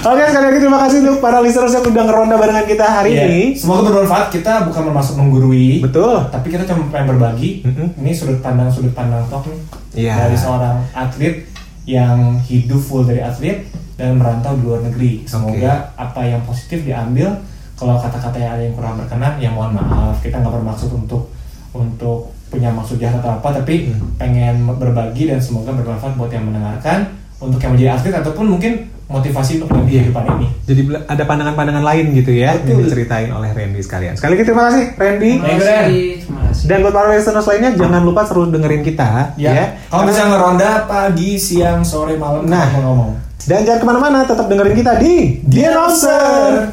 Oke, 0.00 0.22
sekali 0.24 0.46
lagi 0.48 0.58
terima 0.58 0.78
kasih 0.80 0.96
untuk 1.04 1.20
para 1.20 1.38
listeners 1.38 1.72
yang 1.72 1.84
udah 1.84 2.04
ngeronda 2.04 2.34
barengan 2.34 2.64
kita 2.64 2.86
hari 2.88 3.10
Iya. 3.12 3.24
ini. 3.26 3.42
Semoga 3.52 3.92
bermanfaat. 3.92 4.32
Kita 4.32 4.64
bukan 4.64 4.82
bermaksud 4.88 5.14
menggurui, 5.14 5.84
Betul. 5.84 6.24
tapi 6.32 6.48
kita 6.48 6.64
cuma 6.64 6.88
pengen 6.88 7.12
berbagi. 7.12 7.60
Mm-mm. 7.62 8.00
Ini 8.00 8.10
sudut 8.10 8.40
pandang 8.40 8.72
sudut 8.72 8.96
pandang 8.96 9.20
top 9.28 9.44
nih 9.46 9.60
Iya. 10.08 10.14
dari 10.24 10.36
seorang 10.36 10.80
atlet 10.90 11.44
yang 11.84 12.40
hidup 12.40 12.80
full 12.80 13.04
dari 13.04 13.20
atlet 13.20 13.68
dan 13.94 14.16
merantau 14.16 14.56
di 14.56 14.62
luar 14.64 14.80
negeri. 14.80 15.28
Semoga 15.28 15.92
apa 15.94 16.24
yang 16.24 16.40
positif 16.42 16.80
diambil. 16.80 17.36
Kalau 17.76 17.96
kata-kata 17.96 18.36
yang 18.36 18.52
ada 18.56 18.62
yang 18.62 18.72
kurang 18.72 18.96
berkenan, 18.96 19.36
ya 19.36 19.52
mohon 19.52 19.72
maaf. 19.72 20.16
Kita 20.20 20.40
nggak 20.40 20.52
bermaksud 20.52 20.92
untuk 20.92 21.28
untuk 21.72 22.29
punya 22.50 22.68
maksud 22.68 22.98
jahat 22.98 23.18
atau 23.18 23.32
apa, 23.32 23.54
tapi 23.54 23.88
Hmm. 23.88 24.10
pengen 24.16 24.54
berbagi 24.68 25.26
dan 25.26 25.38
semoga 25.38 25.70
bermanfaat 25.70 26.14
buat 26.14 26.28
yang 26.28 26.44
mendengarkan, 26.44 27.06
untuk 27.38 27.56
yang 27.56 27.72
menjadi 27.72 27.90
atlet 27.94 28.14
ataupun 28.16 28.46
mungkin 28.50 28.72
motivasi 29.06 29.58
untuk 29.58 29.82
di 29.82 29.96
kehidupan 29.96 30.22
ini. 30.36 30.46
Jadi 30.64 30.80
ada 31.04 31.24
pandangan-pandangan 31.24 31.82
lain 31.82 32.14
gitu 32.14 32.30
ya 32.30 32.54
yang 32.54 32.62
Betul. 32.78 32.86
diceritain 32.86 33.26
oleh 33.28 33.50
Randy 33.50 33.80
sekalian. 33.80 34.14
Sekali 34.14 34.34
lagi 34.34 34.44
terima 34.44 34.62
kasih 34.68 34.84
Randy. 34.94 35.30
terima 35.32 35.48
kasih 35.50 36.06
terima 36.20 36.40
kasih 36.44 36.64
Dan 36.64 36.76
buat 36.80 36.94
para 36.94 37.08
listeners 37.10 37.46
lainnya 37.48 37.70
jangan 37.72 38.02
lupa 38.04 38.22
terus 38.22 38.46
dengerin 38.48 38.82
kita 38.84 39.34
Ya, 39.34 39.50
ya. 39.50 39.64
kalau 39.88 40.06
bisa 40.06 40.22
ngeronda 40.24 40.70
pagi, 40.86 41.30
siang, 41.34 41.82
sore, 41.82 42.14
malam, 42.14 42.46
Nah. 42.46 42.70
ngomong. 42.72 43.18
Dan 43.40 43.64
jangan 43.64 43.80
ke 43.80 43.86
mana-mana, 43.88 44.18
tetap 44.22 44.46
dengerin 44.46 44.76
kita 44.76 44.92
di 44.96 45.42
The 45.42 45.62
Announcer. 45.66 46.70